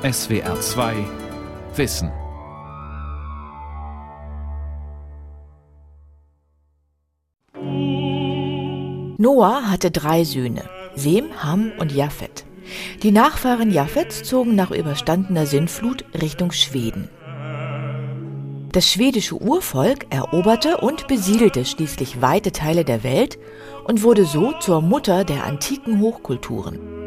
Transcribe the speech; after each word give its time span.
SWR 0.00 0.60
2 0.60 0.94
Wissen. 1.74 2.12
Noah 9.18 9.62
hatte 9.68 9.90
drei 9.90 10.22
Söhne, 10.22 10.62
Sem, 10.94 11.42
Ham 11.42 11.72
und 11.80 11.90
Japhet. 11.90 12.44
Die 13.02 13.10
Nachfahren 13.10 13.72
Japhets 13.72 14.22
zogen 14.22 14.54
nach 14.54 14.70
überstandener 14.70 15.46
Sintflut 15.46 16.04
Richtung 16.22 16.52
Schweden. 16.52 17.08
Das 18.70 18.88
schwedische 18.88 19.34
Urvolk 19.34 20.06
eroberte 20.10 20.76
und 20.76 21.08
besiedelte 21.08 21.64
schließlich 21.64 22.22
weite 22.22 22.52
Teile 22.52 22.84
der 22.84 23.02
Welt 23.02 23.36
und 23.82 24.04
wurde 24.04 24.26
so 24.26 24.52
zur 24.60 24.80
Mutter 24.80 25.24
der 25.24 25.42
antiken 25.42 25.98
Hochkulturen. 25.98 26.97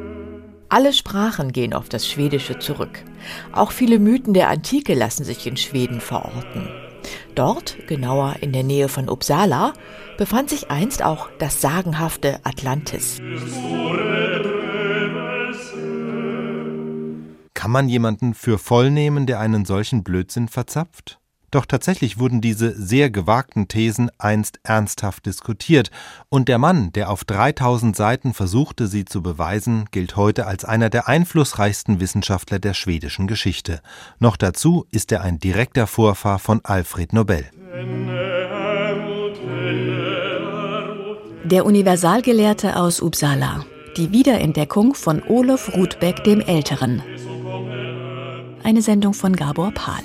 Alle 0.71 0.93
Sprachen 0.93 1.51
gehen 1.51 1.73
auf 1.73 1.89
das 1.89 2.07
Schwedische 2.07 2.57
zurück. 2.57 3.03
Auch 3.51 3.73
viele 3.73 3.99
Mythen 3.99 4.33
der 4.33 4.47
Antike 4.47 4.93
lassen 4.93 5.25
sich 5.25 5.45
in 5.45 5.57
Schweden 5.57 5.99
verorten. 5.99 6.69
Dort, 7.35 7.75
genauer 7.87 8.37
in 8.39 8.53
der 8.53 8.63
Nähe 8.63 8.87
von 8.87 9.09
Uppsala, 9.09 9.73
befand 10.17 10.49
sich 10.49 10.71
einst 10.71 11.03
auch 11.03 11.29
das 11.39 11.59
sagenhafte 11.59 12.39
Atlantis. 12.45 13.19
Kann 17.53 17.71
man 17.71 17.89
jemanden 17.89 18.33
für 18.33 18.57
voll 18.57 18.91
nehmen, 18.91 19.25
der 19.25 19.41
einen 19.41 19.65
solchen 19.65 20.05
Blödsinn 20.05 20.47
verzapft? 20.47 21.20
Doch 21.51 21.65
tatsächlich 21.65 22.17
wurden 22.17 22.39
diese 22.39 22.73
sehr 22.73 23.09
gewagten 23.09 23.67
Thesen 23.67 24.09
einst 24.17 24.59
ernsthaft 24.63 25.25
diskutiert, 25.25 25.91
und 26.29 26.47
der 26.47 26.57
Mann, 26.57 26.93
der 26.93 27.09
auf 27.09 27.25
3000 27.25 27.93
Seiten 27.93 28.33
versuchte, 28.33 28.87
sie 28.87 29.03
zu 29.03 29.21
beweisen, 29.21 29.85
gilt 29.91 30.15
heute 30.15 30.47
als 30.47 30.63
einer 30.63 30.89
der 30.89 31.09
einflussreichsten 31.09 31.99
Wissenschaftler 31.99 32.59
der 32.59 32.73
schwedischen 32.73 33.27
Geschichte. 33.27 33.81
Noch 34.17 34.37
dazu 34.37 34.85
ist 34.91 35.11
er 35.11 35.21
ein 35.21 35.39
direkter 35.39 35.87
Vorfahr 35.87 36.39
von 36.39 36.61
Alfred 36.63 37.11
Nobel. 37.11 37.45
Der 41.43 41.65
Universalgelehrte 41.65 42.77
aus 42.77 43.01
Uppsala. 43.01 43.65
Die 43.97 44.13
Wiederentdeckung 44.13 44.93
von 44.93 45.21
Olof 45.27 45.75
Rudbeck 45.75 46.23
dem 46.23 46.39
Älteren. 46.39 47.03
Eine 48.63 48.81
Sendung 48.81 49.13
von 49.13 49.35
Gabor 49.35 49.71
Pahl. 49.71 50.03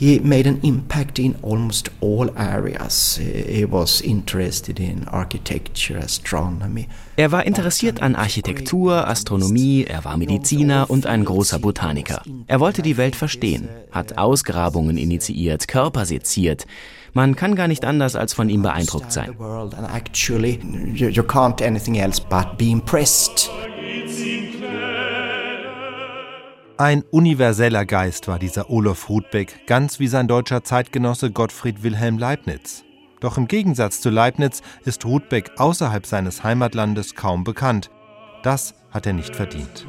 He 0.00 0.18
made 0.20 0.46
an 0.46 0.58
impact 0.62 1.18
in 1.18 1.36
almost 1.42 1.90
all 2.00 2.30
areas. 2.34 3.18
He 3.18 3.66
was 3.66 4.00
interested 4.00 4.80
in 4.80 5.06
architecture, 5.08 5.98
astronomy. 5.98 6.88
Er 7.16 7.32
war 7.32 7.44
interessiert 7.44 8.00
an 8.00 8.16
Architektur, 8.16 9.06
Astronomie, 9.06 9.84
er 9.84 10.02
war 10.06 10.16
Mediziner 10.16 10.88
und 10.88 11.04
ein 11.04 11.26
großer 11.26 11.58
Botaniker. 11.58 12.22
Er 12.46 12.60
wollte 12.60 12.80
die 12.80 12.96
Welt 12.96 13.14
verstehen, 13.14 13.68
hat 13.90 14.16
Ausgrabungen 14.16 14.96
initiiert, 14.96 15.68
Körper 15.68 16.06
seziert. 16.06 16.66
Man 17.12 17.36
kann 17.36 17.54
gar 17.54 17.68
nicht 17.68 17.84
anders 17.84 18.16
als 18.16 18.32
von 18.32 18.48
ihm 18.48 18.62
beeindruckt 18.62 19.12
sein. 19.12 19.34
Actually, 19.94 20.60
you 20.94 21.22
can't 21.22 21.62
anything 21.62 21.96
else 21.96 22.22
but 22.22 22.56
be 22.56 22.70
impressed. 22.70 23.50
Ein 26.80 27.02
universeller 27.10 27.84
Geist 27.84 28.26
war 28.26 28.38
dieser 28.38 28.70
Olof 28.70 29.10
Rudbeck, 29.10 29.66
ganz 29.66 30.00
wie 30.00 30.06
sein 30.06 30.28
deutscher 30.28 30.64
Zeitgenosse 30.64 31.30
Gottfried 31.30 31.82
Wilhelm 31.82 32.16
Leibniz. 32.16 32.84
Doch 33.20 33.36
im 33.36 33.48
Gegensatz 33.48 34.00
zu 34.00 34.08
Leibniz 34.08 34.62
ist 34.86 35.04
Rudbeck 35.04 35.50
außerhalb 35.58 36.06
seines 36.06 36.42
Heimatlandes 36.42 37.14
kaum 37.14 37.44
bekannt. 37.44 37.90
Das 38.42 38.74
hat 38.92 39.04
er 39.04 39.12
nicht 39.12 39.36
verdient. 39.36 39.86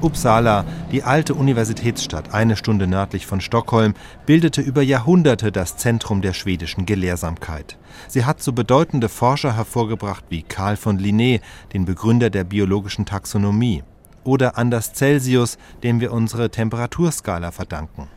Uppsala, 0.00 0.64
die 0.92 1.02
alte 1.02 1.34
Universitätsstadt 1.34 2.34
eine 2.34 2.56
Stunde 2.56 2.86
nördlich 2.86 3.26
von 3.26 3.40
Stockholm, 3.40 3.94
bildete 4.26 4.60
über 4.60 4.82
Jahrhunderte 4.82 5.52
das 5.52 5.76
Zentrum 5.76 6.22
der 6.22 6.32
schwedischen 6.32 6.86
Gelehrsamkeit. 6.86 7.78
Sie 8.08 8.24
hat 8.24 8.42
so 8.42 8.52
bedeutende 8.52 9.08
Forscher 9.08 9.56
hervorgebracht 9.56 10.24
wie 10.28 10.42
Karl 10.42 10.76
von 10.76 10.98
Linné, 10.98 11.40
den 11.72 11.84
Begründer 11.84 12.30
der 12.30 12.44
biologischen 12.44 13.06
Taxonomie, 13.06 13.82
oder 14.24 14.58
Anders 14.58 14.92
Celsius, 14.94 15.58
dem 15.82 16.00
wir 16.00 16.12
unsere 16.12 16.50
Temperaturskala 16.50 17.50
verdanken. 17.50 18.08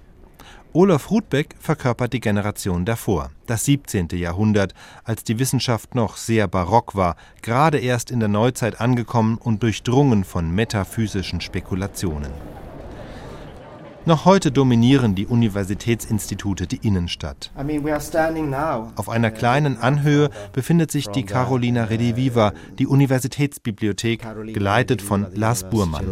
Olaf 0.80 1.10
Rudbeck 1.10 1.56
verkörpert 1.60 2.14
die 2.14 2.20
Generation 2.20 2.86
davor, 2.86 3.32
das 3.48 3.66
17. 3.66 4.10
Jahrhundert, 4.12 4.76
als 5.04 5.24
die 5.24 5.40
Wissenschaft 5.40 5.96
noch 5.96 6.18
sehr 6.18 6.48
barock 6.48 6.94
war, 6.96 7.16
gerade 7.42 7.80
erst 7.80 8.12
in 8.12 8.20
der 8.20 8.30
Neuzeit 8.30 8.80
angekommen 8.80 9.40
und 9.44 9.64
durchdrungen 9.64 10.24
von 10.24 10.54
metaphysischen 10.54 11.42
Spekulationen. 11.42 12.30
Noch 14.06 14.26
heute 14.26 14.52
dominieren 14.52 15.16
die 15.16 15.26
Universitätsinstitute 15.26 16.68
die 16.68 16.88
Innenstadt. 16.88 17.52
Auf 18.98 19.10
einer 19.10 19.32
kleinen 19.32 19.80
Anhöhe 19.80 20.30
befindet 20.54 20.92
sich 20.92 21.08
die 21.08 21.24
Carolina 21.24 21.86
Rediviva, 21.86 22.54
die 22.78 22.86
Universitätsbibliothek, 22.86 24.22
geleitet 24.54 25.02
von 25.02 25.26
Lars 25.34 25.68
Burmann. 25.68 26.06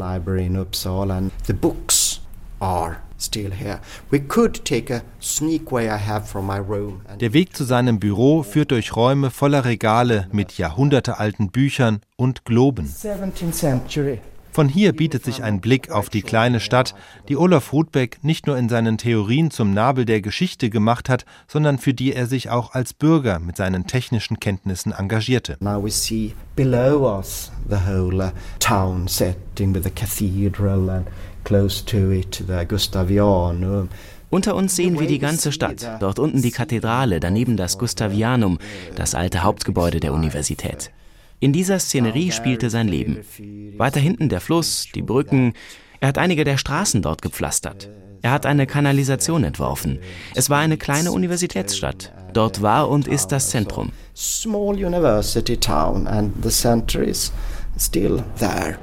Der 7.19 7.33
Weg 7.33 7.55
zu 7.55 7.63
seinem 7.63 7.99
Büro 7.99 8.43
führt 8.43 8.71
durch 8.71 8.95
Räume 8.95 9.31
voller 9.31 9.65
Regale 9.65 10.27
mit 10.31 10.57
jahrhundertealten 10.57 11.49
Büchern 11.49 12.01
und 12.17 12.45
Globen. 12.45 12.93
Von 14.55 14.69
hier 14.69 14.93
bietet 14.93 15.25
sich 15.25 15.43
ein 15.43 15.59
Blick 15.59 15.91
auf 15.91 16.07
die 16.09 16.21
kleine 16.21 16.61
Stadt, 16.61 16.95
die 17.27 17.35
Olaf 17.35 17.73
Rudbeck 17.73 18.19
nicht 18.23 18.47
nur 18.47 18.57
in 18.57 18.69
seinen 18.69 18.97
Theorien 18.97 19.51
zum 19.51 19.73
Nabel 19.73 20.05
der 20.05 20.21
Geschichte 20.21 20.69
gemacht 20.69 21.09
hat, 21.09 21.25
sondern 21.45 21.77
für 21.77 21.93
die 21.93 22.13
er 22.13 22.25
sich 22.25 22.49
auch 22.49 22.73
als 22.73 22.93
Bürger 22.93 23.39
mit 23.39 23.57
seinen 23.57 23.85
technischen 23.85 24.39
Kenntnissen 24.39 24.93
engagierte. 24.93 25.57
Now 25.59 25.85
Unter 34.29 34.55
uns 34.55 34.75
sehen 34.75 34.99
wir 34.99 35.07
die 35.07 35.19
ganze 35.19 35.51
Stadt. 35.51 35.97
Dort 35.99 36.19
unten 36.19 36.41
die 36.41 36.51
Kathedrale, 36.51 37.19
daneben 37.19 37.57
das 37.57 37.77
Gustavianum, 37.77 38.59
das 38.95 39.15
alte 39.15 39.43
Hauptgebäude 39.43 39.99
der 39.99 40.13
Universität. 40.13 40.91
In 41.39 41.53
dieser 41.53 41.79
Szenerie 41.79 42.31
spielte 42.31 42.69
sein 42.69 42.87
Leben. 42.87 43.19
Weiter 43.77 43.99
hinten 43.99 44.29
der 44.29 44.41
Fluss, 44.41 44.87
die 44.95 45.01
Brücken. 45.01 45.53
Er 45.99 46.07
hat 46.09 46.17
einige 46.17 46.43
der 46.43 46.57
Straßen 46.57 47.01
dort 47.01 47.21
gepflastert. 47.21 47.89
Er 48.21 48.31
hat 48.31 48.45
eine 48.47 48.65
Kanalisation 48.65 49.43
entworfen. 49.43 49.99
Es 50.33 50.49
war 50.49 50.59
eine 50.59 50.77
kleine 50.77 51.11
Universitätsstadt. 51.11 52.11
Dort 52.33 52.61
war 52.61 52.89
und 52.89 53.07
ist 53.07 53.27
das 53.27 53.51
Zentrum. 53.51 53.91
Small 54.15 54.75
university 54.83 55.55
town 55.55 56.07
and 56.07 56.33
the 56.43 56.49
center 56.49 57.03
is 57.03 57.31
still 57.77 58.23
there. 58.39 58.79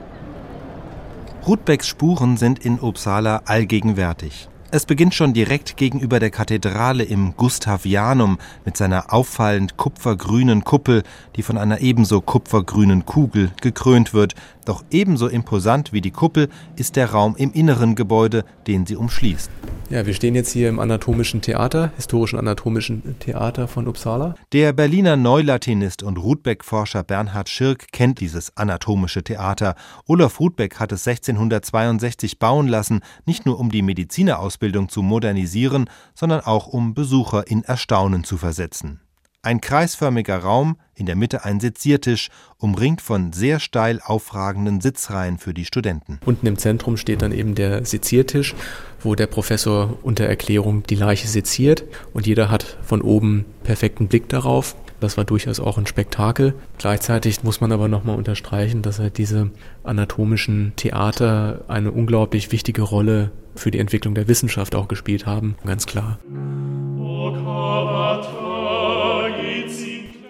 Rudbecks 1.45 1.89
Spuren 1.89 2.37
sind 2.37 2.65
in 2.65 2.79
Uppsala 2.79 3.43
allgegenwärtig. 3.47 4.49
Es 4.71 4.87
beginnt 4.87 5.13
schon 5.13 5.33
direkt 5.33 5.77
gegenüber 5.77 6.21
der 6.21 6.31
Kathedrale 6.31 7.03
im 7.03 7.37
Gustavianum 7.37 8.39
mit 8.65 8.77
seiner 8.77 9.13
auffallend 9.13 9.77
kupfergrünen 9.77 10.63
Kuppel, 10.63 11.03
die 11.35 11.43
von 11.43 11.59
einer 11.59 11.81
ebenso 11.81 12.21
kupfergrünen 12.21 13.07
Kugel 13.07 13.51
gekrönt 13.61 14.15
wird. 14.15 14.37
Doch 14.65 14.85
ebenso 14.91 15.29
imposant 15.29 15.93
wie 15.93 16.01
die 16.01 16.11
Kuppel 16.11 16.49
ist 16.77 16.97
der 16.97 17.11
Raum 17.11 17.35
im 17.37 17.53
inneren 17.53 17.95
Gebäude, 17.95 18.45
den 18.67 18.87
sie 18.87 18.97
umschließt. 18.97 19.51
Ja, 19.91 20.07
wir 20.07 20.15
stehen 20.15 20.35
jetzt 20.35 20.53
hier 20.53 20.71
im 20.71 20.79
Anatomischen 20.79 21.43
Theater, 21.43 21.93
historischen 21.97 22.39
Anatomischen 22.39 23.19
Theater 23.19 23.69
von 23.69 23.87
Uppsala. 23.87 24.37
Der 24.53 24.73
Berliner 24.73 25.17
Neulatinist 25.17 26.03
und 26.03 26.17
Rudbeck-Forscher 26.17 27.03
Bernhard 27.03 27.51
Schirk 27.51 27.93
kennt 27.93 28.21
dieses 28.21 28.57
Anatomische 28.57 29.23
Theater. 29.23 29.75
Olaf 30.07 30.41
Rudbeck 30.41 30.81
hat 30.81 30.93
es 30.93 31.07
1662 31.07 32.39
bauen 32.39 32.69
lassen, 32.69 33.01
nicht 33.27 33.45
nur 33.45 33.61
um 33.61 33.71
die 33.71 33.83
Medizinerausbildung 33.83 34.89
zu 34.89 35.03
modernisieren, 35.03 35.91
sondern 36.15 36.41
auch 36.41 36.69
um 36.69 36.95
Besucher 36.95 37.47
in 37.47 37.63
Erstaunen 37.63 38.25
zu 38.25 38.39
versetzen. 38.39 39.01
Ein 39.45 39.61
kreisförmiger 39.61 40.39
Raum, 40.39 40.77
in 40.95 41.07
der 41.07 41.17
Mitte 41.17 41.45
ein 41.45 41.59
Seziertisch, 41.59 42.31
umringt 42.59 43.01
von 43.01 43.33
sehr 43.33 43.59
steil 43.59 44.01
aufragenden 44.01 44.81
Sitzreihen 44.81 45.37
für 45.37 45.53
die 45.53 45.65
Studenten. 45.65 46.21
Unten 46.25 46.47
im 46.47 46.59
Zentrum 46.59 46.97
steht 46.97 47.23
dann 47.23 47.33
eben 47.33 47.57
der 47.57 47.85
Seziertisch, 47.85 48.55
wo 49.01 49.17
der 49.17 49.27
Professor 49.27 49.99
unter 50.05 50.27
Erklärung 50.27 50.85
die 50.85 50.95
Leiche 50.95 51.27
seziert 51.27 51.83
und 52.13 52.29
jeder 52.29 52.53
hat 52.53 52.79
von 52.83 53.03
oben 53.03 53.45
perfekten 53.65 54.07
Blick 54.07 54.29
darauf. 54.29 54.77
Das 55.01 55.17
war 55.17 55.25
durchaus 55.25 55.59
auch 55.59 55.77
ein 55.77 55.87
Spektakel. 55.87 56.55
Gleichzeitig 56.79 57.43
muss 57.43 57.61
man 57.61 57.73
aber 57.73 57.89
nochmal 57.89 58.17
unterstreichen, 58.17 58.83
dass 58.83 59.01
halt 59.01 59.19
diese 59.19 59.51
anatomischen 59.83 60.75
Theater 60.77 61.65
eine 61.67 61.91
unglaublich 61.91 62.53
wichtige 62.53 62.83
Rolle 62.83 63.33
für 63.57 63.73
die 63.73 63.81
Entwicklung 63.81 64.15
der 64.15 64.29
Wissenschaft 64.29 64.77
auch 64.77 64.87
gespielt 64.87 65.27
haben, 65.27 65.57
ganz 65.67 65.87
klar. 65.87 66.21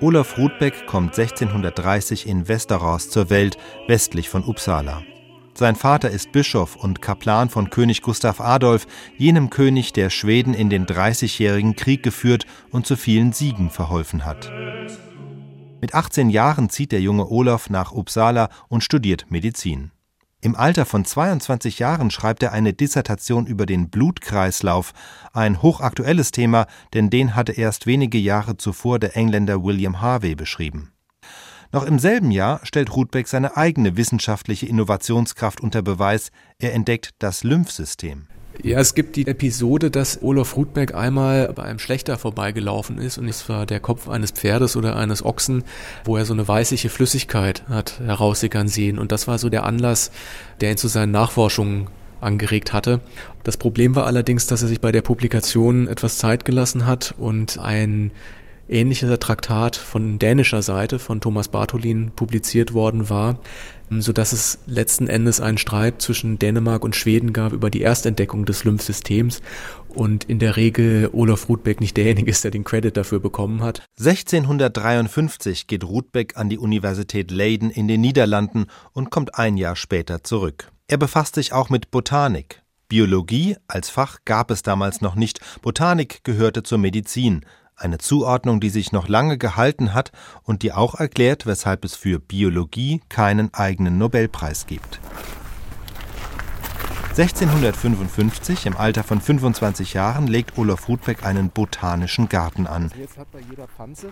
Olaf 0.02 0.36
Rudbeck 0.36 0.88
kommt 0.88 1.16
1630 1.16 2.26
in 2.26 2.48
Västerås 2.48 3.08
zur 3.08 3.30
Welt, 3.30 3.56
westlich 3.86 4.28
von 4.28 4.42
Uppsala. 4.42 5.04
Sein 5.54 5.76
Vater 5.76 6.10
ist 6.10 6.32
Bischof 6.32 6.74
und 6.74 7.00
Kaplan 7.00 7.48
von 7.48 7.70
König 7.70 8.02
Gustav 8.02 8.40
Adolf, 8.40 8.88
jenem 9.16 9.48
König, 9.48 9.92
der 9.92 10.10
Schweden 10.10 10.54
in 10.54 10.70
den 10.70 10.86
Dreißigjährigen 10.86 11.76
Krieg 11.76 12.02
geführt 12.02 12.46
und 12.72 12.84
zu 12.84 12.96
vielen 12.96 13.32
Siegen 13.32 13.70
verholfen 13.70 14.24
hat. 14.24 14.50
Mit 15.80 15.94
18 15.94 16.30
Jahren 16.30 16.68
zieht 16.68 16.90
der 16.90 17.00
junge 17.00 17.30
Olaf 17.30 17.70
nach 17.70 17.92
Uppsala 17.92 18.48
und 18.68 18.82
studiert 18.82 19.26
Medizin. 19.30 19.92
Im 20.44 20.56
Alter 20.56 20.86
von 20.86 21.04
22 21.04 21.78
Jahren 21.78 22.10
schreibt 22.10 22.42
er 22.42 22.50
eine 22.50 22.72
Dissertation 22.72 23.46
über 23.46 23.64
den 23.64 23.90
Blutkreislauf, 23.90 24.92
ein 25.32 25.62
hochaktuelles 25.62 26.32
Thema, 26.32 26.66
denn 26.94 27.10
den 27.10 27.36
hatte 27.36 27.52
erst 27.52 27.86
wenige 27.86 28.18
Jahre 28.18 28.56
zuvor 28.56 28.98
der 28.98 29.16
Engländer 29.16 29.62
William 29.62 30.00
Harvey 30.00 30.34
beschrieben. 30.34 30.90
Noch 31.70 31.84
im 31.84 32.00
selben 32.00 32.32
Jahr 32.32 32.58
stellt 32.64 32.92
Rudbeck 32.96 33.28
seine 33.28 33.56
eigene 33.56 33.96
wissenschaftliche 33.96 34.66
Innovationskraft 34.66 35.60
unter 35.60 35.80
Beweis. 35.80 36.32
Er 36.58 36.74
entdeckt 36.74 37.10
das 37.20 37.44
Lymphsystem. 37.44 38.26
Ja, 38.60 38.78
es 38.78 38.94
gibt 38.94 39.16
die 39.16 39.26
Episode, 39.26 39.90
dass 39.90 40.22
Olaf 40.22 40.56
Rudbeck 40.56 40.94
einmal 40.94 41.52
bei 41.54 41.62
einem 41.62 41.78
Schlechter 41.78 42.18
vorbeigelaufen 42.18 42.98
ist 42.98 43.16
und 43.18 43.26
es 43.28 43.48
war 43.48 43.64
der 43.64 43.80
Kopf 43.80 44.08
eines 44.08 44.30
Pferdes 44.30 44.76
oder 44.76 44.94
eines 44.96 45.24
Ochsen, 45.24 45.64
wo 46.04 46.16
er 46.16 46.26
so 46.26 46.34
eine 46.34 46.46
weißliche 46.46 46.90
Flüssigkeit 46.90 47.64
hat 47.68 48.00
heraussickern 48.00 48.68
sehen. 48.68 48.98
Und 48.98 49.10
das 49.10 49.26
war 49.26 49.38
so 49.38 49.48
der 49.48 49.64
Anlass, 49.64 50.10
der 50.60 50.72
ihn 50.72 50.76
zu 50.76 50.88
seinen 50.88 51.12
Nachforschungen 51.12 51.88
angeregt 52.20 52.72
hatte. 52.72 53.00
Das 53.42 53.56
Problem 53.56 53.96
war 53.96 54.06
allerdings, 54.06 54.46
dass 54.46 54.62
er 54.62 54.68
sich 54.68 54.80
bei 54.80 54.92
der 54.92 55.02
Publikation 55.02 55.88
etwas 55.88 56.18
Zeit 56.18 56.44
gelassen 56.44 56.86
hat 56.86 57.14
und 57.18 57.58
ein 57.58 58.12
ähnlicher 58.68 59.18
Traktat 59.18 59.76
von 59.76 60.18
dänischer 60.18 60.62
Seite 60.62 60.98
von 60.98 61.20
Thomas 61.20 61.48
Bartholin 61.48 62.12
publiziert 62.14 62.74
worden 62.74 63.10
war, 63.10 63.38
so 64.00 64.12
dass 64.12 64.32
es 64.32 64.58
letzten 64.66 65.08
Endes 65.08 65.40
einen 65.40 65.58
Streit 65.58 66.00
zwischen 66.00 66.38
Dänemark 66.38 66.84
und 66.84 66.96
Schweden 66.96 67.32
gab 67.32 67.52
über 67.52 67.68
die 67.68 67.82
Erstentdeckung 67.82 68.44
des 68.44 68.64
Lymphsystems 68.64 69.42
und 69.88 70.24
in 70.24 70.38
der 70.38 70.56
Regel 70.56 71.10
Olaf 71.12 71.48
Rudbeck 71.48 71.80
nicht 71.80 71.96
derjenige 71.96 72.30
ist, 72.30 72.44
der 72.44 72.50
den 72.50 72.64
Credit 72.64 72.96
dafür 72.96 73.20
bekommen 73.20 73.62
hat. 73.62 73.82
1653 73.98 75.66
geht 75.66 75.84
Rudbeck 75.84 76.36
an 76.36 76.48
die 76.48 76.58
Universität 76.58 77.30
Leiden 77.30 77.70
in 77.70 77.88
den 77.88 78.00
Niederlanden 78.00 78.66
und 78.92 79.10
kommt 79.10 79.38
ein 79.38 79.56
Jahr 79.56 79.76
später 79.76 80.24
zurück. 80.24 80.70
Er 80.88 80.96
befasst 80.96 81.34
sich 81.34 81.52
auch 81.52 81.68
mit 81.68 81.90
Botanik. 81.90 82.62
Biologie 82.88 83.56
als 83.68 83.88
Fach 83.88 84.18
gab 84.26 84.50
es 84.50 84.62
damals 84.62 85.00
noch 85.00 85.14
nicht, 85.14 85.40
Botanik 85.62 86.24
gehörte 86.24 86.62
zur 86.62 86.76
Medizin, 86.76 87.46
eine 87.82 87.98
Zuordnung, 87.98 88.60
die 88.60 88.70
sich 88.70 88.92
noch 88.92 89.08
lange 89.08 89.38
gehalten 89.38 89.94
hat 89.94 90.12
und 90.42 90.62
die 90.62 90.72
auch 90.72 90.94
erklärt, 90.94 91.46
weshalb 91.46 91.84
es 91.84 91.94
für 91.94 92.18
Biologie 92.18 93.00
keinen 93.08 93.52
eigenen 93.52 93.98
Nobelpreis 93.98 94.66
gibt. 94.66 95.00
1655, 97.12 98.64
im 98.64 98.74
Alter 98.74 99.04
von 99.04 99.20
25 99.20 99.92
Jahren, 99.92 100.26
legt 100.26 100.56
Olaf 100.56 100.88
Rudbeck 100.88 101.26
einen 101.26 101.50
botanischen 101.50 102.30
Garten 102.30 102.66
an. 102.66 102.90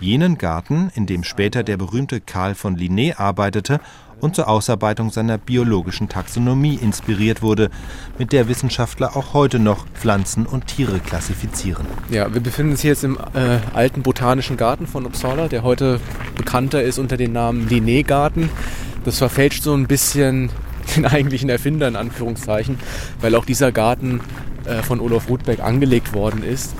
Jenen 0.00 0.36
Garten, 0.36 0.92
in 0.94 1.06
dem 1.06 1.24
später 1.24 1.62
der 1.62 1.78
berühmte 1.78 2.20
Karl 2.20 2.54
von 2.54 2.76
Linné 2.76 3.18
arbeitete 3.18 3.80
und 4.20 4.36
zur 4.36 4.48
Ausarbeitung 4.48 5.10
seiner 5.10 5.38
biologischen 5.38 6.10
Taxonomie 6.10 6.74
inspiriert 6.74 7.40
wurde, 7.40 7.70
mit 8.18 8.34
der 8.34 8.48
Wissenschaftler 8.48 9.16
auch 9.16 9.32
heute 9.32 9.58
noch 9.58 9.86
Pflanzen 9.94 10.44
und 10.44 10.66
Tiere 10.66 11.00
klassifizieren. 11.00 11.86
Ja, 12.10 12.34
wir 12.34 12.42
befinden 12.42 12.72
uns 12.72 12.82
hier 12.82 12.90
jetzt 12.90 13.04
im 13.04 13.16
äh, 13.16 13.60
alten 13.72 14.02
botanischen 14.02 14.58
Garten 14.58 14.86
von 14.86 15.06
Uppsala, 15.06 15.48
der 15.48 15.62
heute 15.62 16.00
bekannter 16.36 16.82
ist 16.82 16.98
unter 16.98 17.16
dem 17.16 17.32
Namen 17.32 17.66
Linné-Garten. 17.66 18.50
Das 19.06 19.16
verfälscht 19.16 19.62
so 19.62 19.72
ein 19.72 19.86
bisschen 19.86 20.50
den 20.96 21.06
eigentlichen 21.06 21.48
Erfinder 21.48 21.88
in 21.88 21.96
Anführungszeichen, 21.96 22.78
weil 23.20 23.34
auch 23.34 23.44
dieser 23.44 23.72
Garten 23.72 24.20
äh, 24.64 24.82
von 24.82 25.00
Olaf 25.00 25.28
Rudbeck 25.28 25.60
angelegt 25.60 26.12
worden 26.12 26.42
ist. 26.42 26.74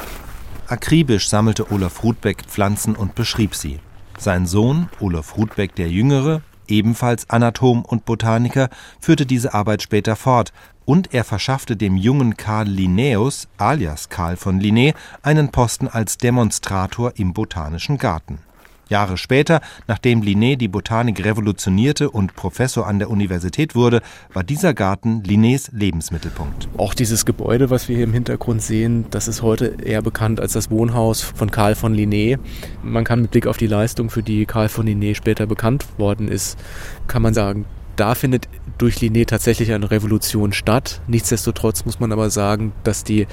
Akribisch 0.67 1.29
sammelte 1.29 1.73
Olaf 1.73 2.05
Rudbeck 2.05 2.43
Pflanzen 2.47 2.95
und 2.95 3.15
beschrieb 3.15 3.55
sie. 3.55 3.81
Sein 4.19 4.47
Sohn, 4.47 4.89
Olaf 5.01 5.37
Rudbeck 5.37 5.75
der 5.75 5.89
Jüngere, 5.89 6.43
ebenfalls 6.69 7.29
Anatom 7.29 7.85
und 7.85 8.05
Botaniker, 8.05 8.69
führte 9.01 9.27
diese 9.27 9.55
Arbeit 9.55 9.83
später 9.83 10.15
fort, 10.15 10.53
und 10.85 11.15
er 11.15 11.25
verschaffte 11.25 11.77
dem 11.77 11.97
jungen 11.97 12.37
Karl 12.37 12.67
Linnaeus, 12.67 13.49
alias 13.59 14.09
Karl 14.09 14.37
von 14.37 14.61
Linné, 14.61 14.95
einen 15.23 15.51
Posten 15.51 15.89
als 15.89 16.19
Demonstrator 16.19 17.13
im 17.17 17.33
Botanischen 17.33 17.97
Garten. 17.97 18.41
Jahre 18.91 19.17
später, 19.17 19.61
nachdem 19.87 20.21
Linné 20.21 20.57
die 20.57 20.69
Botanik 20.69 21.25
revolutionierte 21.25 22.11
und 22.11 22.35
Professor 22.35 22.87
an 22.87 22.99
der 22.99 23.09
Universität 23.09 23.75
wurde, 23.75 24.03
war 24.33 24.45
dieser 24.45 24.75
Garten 24.75 25.23
Linnés 25.23 25.71
Lebensmittelpunkt. 25.73 26.69
Auch 26.77 26.93
dieses 26.93 27.25
Gebäude, 27.25 27.71
was 27.71 27.89
wir 27.89 27.97
hier 27.97 28.05
im 28.05 28.13
Hintergrund 28.13 28.63
sehen, 28.63 29.07
das 29.11 29.29
ist 29.29 29.43
heute 29.43 29.77
eher 29.83 30.03
bekannt 30.03 30.41
als 30.41 30.53
das 30.53 30.71
Wohnhaus 30.71 31.23
von 31.23 31.51
Karl 31.51 31.75
von 31.75 31.95
Linné. 31.95 32.39
Man 32.83 33.05
kann 33.05 33.23
mit 33.23 33.31
Blick 33.31 33.47
auf 33.47 33.57
die 33.57 33.67
Leistung, 33.67 34.11
für 34.11 34.23
die 34.23 34.45
Karl 34.45 34.69
von 34.69 34.87
Linné 34.87 35.15
später 35.15 35.47
bekannt 35.47 35.87
worden 35.99 36.29
ist, 36.29 36.59
kann 37.07 37.23
man 37.23 37.33
sagen, 37.33 37.65
da 37.97 38.15
findet 38.15 38.49
durch 38.79 38.97
Linné 38.97 39.27
tatsächlich 39.27 39.73
eine 39.73 39.91
Revolution 39.91 40.53
statt. 40.53 41.03
Nichtsdestotrotz 41.07 41.85
muss 41.85 42.01
man 42.01 42.13
aber 42.13 42.31
sagen, 42.31 42.73
dass 42.83 43.05
die 43.05 43.27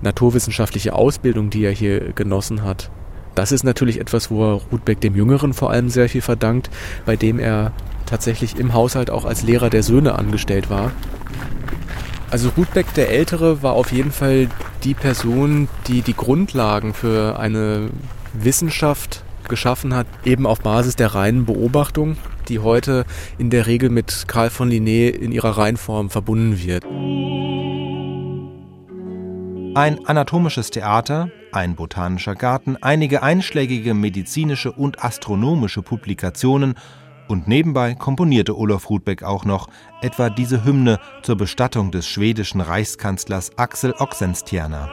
naturwissenschaftliche 0.00 0.94
Ausbildung, 0.94 1.50
die 1.50 1.64
er 1.64 1.72
hier 1.72 2.12
genossen 2.14 2.62
hat, 2.62 2.90
das 3.34 3.52
ist 3.52 3.64
natürlich 3.64 4.00
etwas, 4.00 4.30
wo 4.30 4.44
er 4.44 4.60
Rudbeck 4.72 5.00
dem 5.00 5.16
Jüngeren 5.16 5.52
vor 5.52 5.70
allem 5.70 5.88
sehr 5.88 6.08
viel 6.08 6.22
verdankt, 6.22 6.70
bei 7.04 7.16
dem 7.16 7.38
er 7.38 7.72
tatsächlich 8.06 8.58
im 8.58 8.74
Haushalt 8.74 9.10
auch 9.10 9.24
als 9.24 9.42
Lehrer 9.42 9.70
der 9.70 9.82
Söhne 9.82 10.18
angestellt 10.18 10.70
war. 10.70 10.92
Also 12.30 12.50
Rudbeck 12.56 12.92
der 12.94 13.10
Ältere 13.10 13.62
war 13.62 13.74
auf 13.74 13.92
jeden 13.92 14.12
Fall 14.12 14.48
die 14.82 14.94
Person, 14.94 15.68
die 15.86 16.02
die 16.02 16.14
Grundlagen 16.14 16.92
für 16.92 17.38
eine 17.38 17.90
Wissenschaft 18.32 19.22
geschaffen 19.48 19.94
hat, 19.94 20.06
eben 20.24 20.46
auf 20.46 20.60
Basis 20.60 20.96
der 20.96 21.14
reinen 21.14 21.44
Beobachtung, 21.44 22.16
die 22.48 22.58
heute 22.58 23.04
in 23.38 23.50
der 23.50 23.66
Regel 23.66 23.90
mit 23.90 24.24
Karl 24.26 24.50
von 24.50 24.70
Linné 24.70 25.10
in 25.10 25.32
ihrer 25.32 25.56
Reinform 25.56 26.10
verbunden 26.10 26.60
wird. 26.62 26.84
Ein 29.76 30.06
anatomisches 30.06 30.70
Theater, 30.70 31.30
ein 31.50 31.74
botanischer 31.74 32.36
Garten, 32.36 32.76
einige 32.80 33.24
einschlägige 33.24 33.92
medizinische 33.92 34.70
und 34.70 35.04
astronomische 35.04 35.82
Publikationen 35.82 36.76
und 37.26 37.48
nebenbei 37.48 37.96
komponierte 37.96 38.56
Olaf 38.56 38.88
Rudbeck 38.88 39.24
auch 39.24 39.44
noch 39.44 39.68
etwa 40.00 40.30
diese 40.30 40.64
Hymne 40.64 41.00
zur 41.22 41.36
Bestattung 41.36 41.90
des 41.90 42.06
schwedischen 42.06 42.60
Reichskanzlers 42.60 43.58
Axel 43.58 43.94
Oxenstierna. 43.98 44.92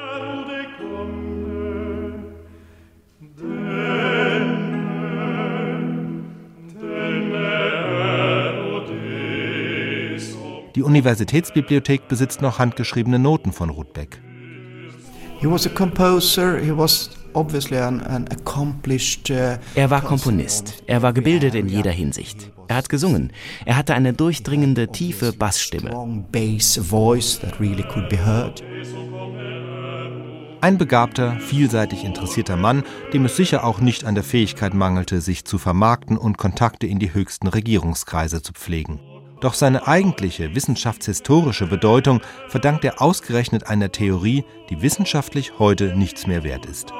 Die 10.73 10.81
Universitätsbibliothek 10.81 12.07
besitzt 12.07 12.41
noch 12.41 12.57
handgeschriebene 12.57 13.19
Noten 13.19 13.51
von 13.51 13.69
Rudbeck. 13.69 14.19
Uh, 15.43 15.57
er 19.75 19.89
war 19.89 20.01
Komponist. 20.01 20.83
Er 20.85 21.01
war 21.01 21.13
gebildet 21.13 21.55
in 21.55 21.67
jeder 21.67 21.89
Hinsicht. 21.89 22.51
Er 22.67 22.75
hat 22.75 22.89
gesungen. 22.89 23.33
Er 23.65 23.75
hatte 23.75 23.95
eine 23.95 24.13
durchdringende, 24.13 24.89
tiefe 24.89 25.33
Bassstimme. 25.33 25.89
Ein 30.61 30.77
begabter, 30.77 31.39
vielseitig 31.39 32.03
interessierter 32.03 32.55
Mann, 32.55 32.83
dem 33.11 33.25
es 33.25 33.35
sicher 33.35 33.63
auch 33.63 33.79
nicht 33.79 34.05
an 34.05 34.13
der 34.13 34.23
Fähigkeit 34.23 34.75
mangelte, 34.75 35.21
sich 35.21 35.43
zu 35.43 35.57
vermarkten 35.57 36.17
und 36.17 36.37
Kontakte 36.37 36.85
in 36.85 36.99
die 36.99 37.15
höchsten 37.15 37.47
Regierungskreise 37.47 38.43
zu 38.43 38.53
pflegen. 38.53 38.99
Doch 39.41 39.55
seine 39.55 39.87
eigentliche 39.87 40.55
wissenschaftshistorische 40.55 41.65
Bedeutung 41.65 42.21
verdankt 42.47 42.85
er 42.85 43.01
ausgerechnet 43.01 43.67
einer 43.67 43.91
Theorie, 43.91 44.45
die 44.69 44.81
wissenschaftlich 44.81 45.59
heute 45.59 45.97
nichts 45.97 46.27
mehr 46.27 46.43
wert 46.43 46.65
ist. 46.67 46.93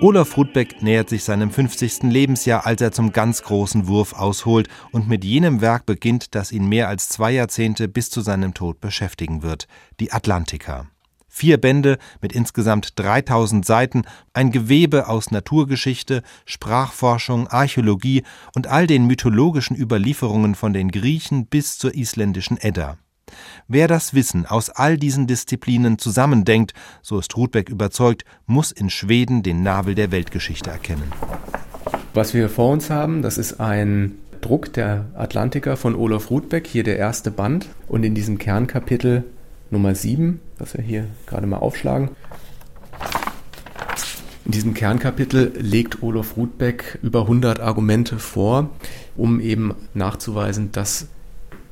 Olaf 0.00 0.36
Rudbeck 0.36 0.82
nähert 0.82 1.08
sich 1.08 1.22
seinem 1.22 1.52
50. 1.52 2.02
Lebensjahr, 2.02 2.66
als 2.66 2.80
er 2.80 2.90
zum 2.90 3.12
ganz 3.12 3.42
großen 3.44 3.86
Wurf 3.86 4.14
ausholt 4.14 4.68
und 4.90 5.08
mit 5.08 5.24
jenem 5.24 5.60
Werk 5.60 5.86
beginnt, 5.86 6.34
das 6.34 6.50
ihn 6.50 6.68
mehr 6.68 6.88
als 6.88 7.08
zwei 7.08 7.30
Jahrzehnte 7.30 7.86
bis 7.86 8.10
zu 8.10 8.20
seinem 8.20 8.52
Tod 8.52 8.80
beschäftigen 8.80 9.44
wird, 9.44 9.68
die 10.00 10.10
Atlantika. 10.10 10.88
Vier 11.34 11.56
Bände 11.56 11.96
mit 12.20 12.34
insgesamt 12.34 12.92
3000 12.96 13.64
Seiten, 13.64 14.02
ein 14.34 14.52
Gewebe 14.52 15.08
aus 15.08 15.30
Naturgeschichte, 15.30 16.22
Sprachforschung, 16.44 17.48
Archäologie 17.48 18.22
und 18.54 18.66
all 18.66 18.86
den 18.86 19.06
mythologischen 19.06 19.74
Überlieferungen 19.74 20.54
von 20.54 20.74
den 20.74 20.90
Griechen 20.90 21.46
bis 21.46 21.78
zur 21.78 21.94
isländischen 21.94 22.58
Edda. 22.58 22.98
Wer 23.66 23.88
das 23.88 24.12
Wissen 24.12 24.44
aus 24.44 24.68
all 24.68 24.98
diesen 24.98 25.26
Disziplinen 25.26 25.96
zusammendenkt, 25.96 26.74
so 27.00 27.18
ist 27.18 27.34
Rudbeck 27.34 27.70
überzeugt, 27.70 28.26
muss 28.44 28.70
in 28.70 28.90
Schweden 28.90 29.42
den 29.42 29.62
Nabel 29.62 29.94
der 29.94 30.12
Weltgeschichte 30.12 30.68
erkennen. 30.68 31.10
Was 32.12 32.34
wir 32.34 32.50
vor 32.50 32.70
uns 32.72 32.90
haben, 32.90 33.22
das 33.22 33.38
ist 33.38 33.58
ein 33.58 34.18
Druck 34.42 34.74
der 34.74 35.06
Atlantiker 35.14 35.78
von 35.78 35.94
Olaf 35.94 36.28
Ruthbeck, 36.30 36.66
hier 36.66 36.84
der 36.84 36.98
erste 36.98 37.30
Band. 37.30 37.68
Und 37.88 38.04
in 38.04 38.14
diesem 38.14 38.36
Kernkapitel 38.36 39.24
Nummer 39.72 39.94
7, 39.94 40.40
was 40.58 40.76
wir 40.76 40.84
hier 40.84 41.06
gerade 41.26 41.46
mal 41.46 41.56
aufschlagen, 41.56 42.10
in 44.44 44.50
diesem 44.50 44.74
Kernkapitel 44.74 45.52
legt 45.56 46.02
Olaf 46.02 46.36
Ruthbeck 46.36 46.98
über 47.02 47.22
100 47.22 47.60
Argumente 47.60 48.18
vor, 48.18 48.70
um 49.16 49.40
eben 49.40 49.74
nachzuweisen, 49.94 50.72
dass 50.72 51.08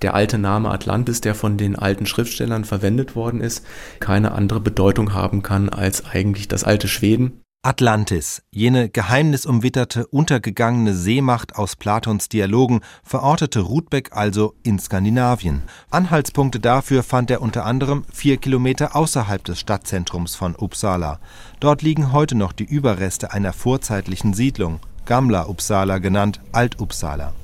der 0.02 0.14
alte 0.14 0.38
Name 0.38 0.70
Atlantis, 0.70 1.20
der 1.20 1.34
von 1.34 1.58
den 1.58 1.76
alten 1.76 2.06
Schriftstellern 2.06 2.64
verwendet 2.64 3.14
worden 3.14 3.40
ist, 3.40 3.66
keine 3.98 4.32
andere 4.32 4.60
Bedeutung 4.60 5.12
haben 5.12 5.42
kann 5.42 5.68
als 5.68 6.06
eigentlich 6.06 6.48
das 6.48 6.64
alte 6.64 6.88
Schweden. 6.88 7.39
Atlantis, 7.62 8.42
jene 8.50 8.88
geheimnisumwitterte, 8.88 10.06
untergegangene 10.06 10.94
Seemacht 10.94 11.56
aus 11.56 11.76
Platons 11.76 12.30
Dialogen, 12.30 12.80
verortete 13.04 13.60
Ruthbeck 13.60 14.16
also 14.16 14.54
in 14.62 14.78
Skandinavien. 14.78 15.60
Anhaltspunkte 15.90 16.58
dafür 16.58 17.02
fand 17.02 17.30
er 17.30 17.42
unter 17.42 17.66
anderem 17.66 18.06
vier 18.10 18.38
Kilometer 18.38 18.96
außerhalb 18.96 19.44
des 19.44 19.60
Stadtzentrums 19.60 20.36
von 20.36 20.56
Uppsala. 20.56 21.20
Dort 21.60 21.82
liegen 21.82 22.12
heute 22.12 22.34
noch 22.34 22.52
die 22.52 22.64
Überreste 22.64 23.32
einer 23.32 23.52
vorzeitlichen 23.52 24.32
Siedlung, 24.32 24.80
Gamla 25.04 25.46
Uppsala 25.46 25.98
genannt, 25.98 26.40
Alt-Uppsala. 26.52 27.34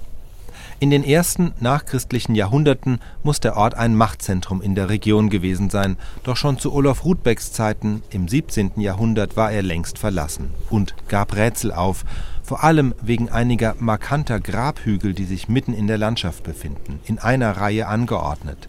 In 0.78 0.90
den 0.90 1.04
ersten 1.04 1.54
nachchristlichen 1.58 2.34
Jahrhunderten 2.34 3.00
muss 3.22 3.40
der 3.40 3.56
Ort 3.56 3.74
ein 3.74 3.94
Machtzentrum 3.94 4.60
in 4.60 4.74
der 4.74 4.90
Region 4.90 5.30
gewesen 5.30 5.70
sein, 5.70 5.96
doch 6.22 6.36
schon 6.36 6.58
zu 6.58 6.70
Olaf 6.70 7.02
Ruthbecks 7.06 7.50
Zeiten 7.50 8.02
im 8.10 8.28
17. 8.28 8.72
Jahrhundert 8.76 9.38
war 9.38 9.50
er 9.50 9.62
längst 9.62 9.98
verlassen 9.98 10.50
und 10.68 10.94
gab 11.08 11.34
Rätsel 11.34 11.72
auf, 11.72 12.04
vor 12.42 12.62
allem 12.62 12.94
wegen 13.00 13.30
einiger 13.30 13.74
markanter 13.78 14.38
Grabhügel, 14.38 15.14
die 15.14 15.24
sich 15.24 15.48
mitten 15.48 15.72
in 15.72 15.86
der 15.86 15.96
Landschaft 15.96 16.44
befinden, 16.44 17.00
in 17.06 17.18
einer 17.18 17.56
Reihe 17.56 17.86
angeordnet. 17.86 18.68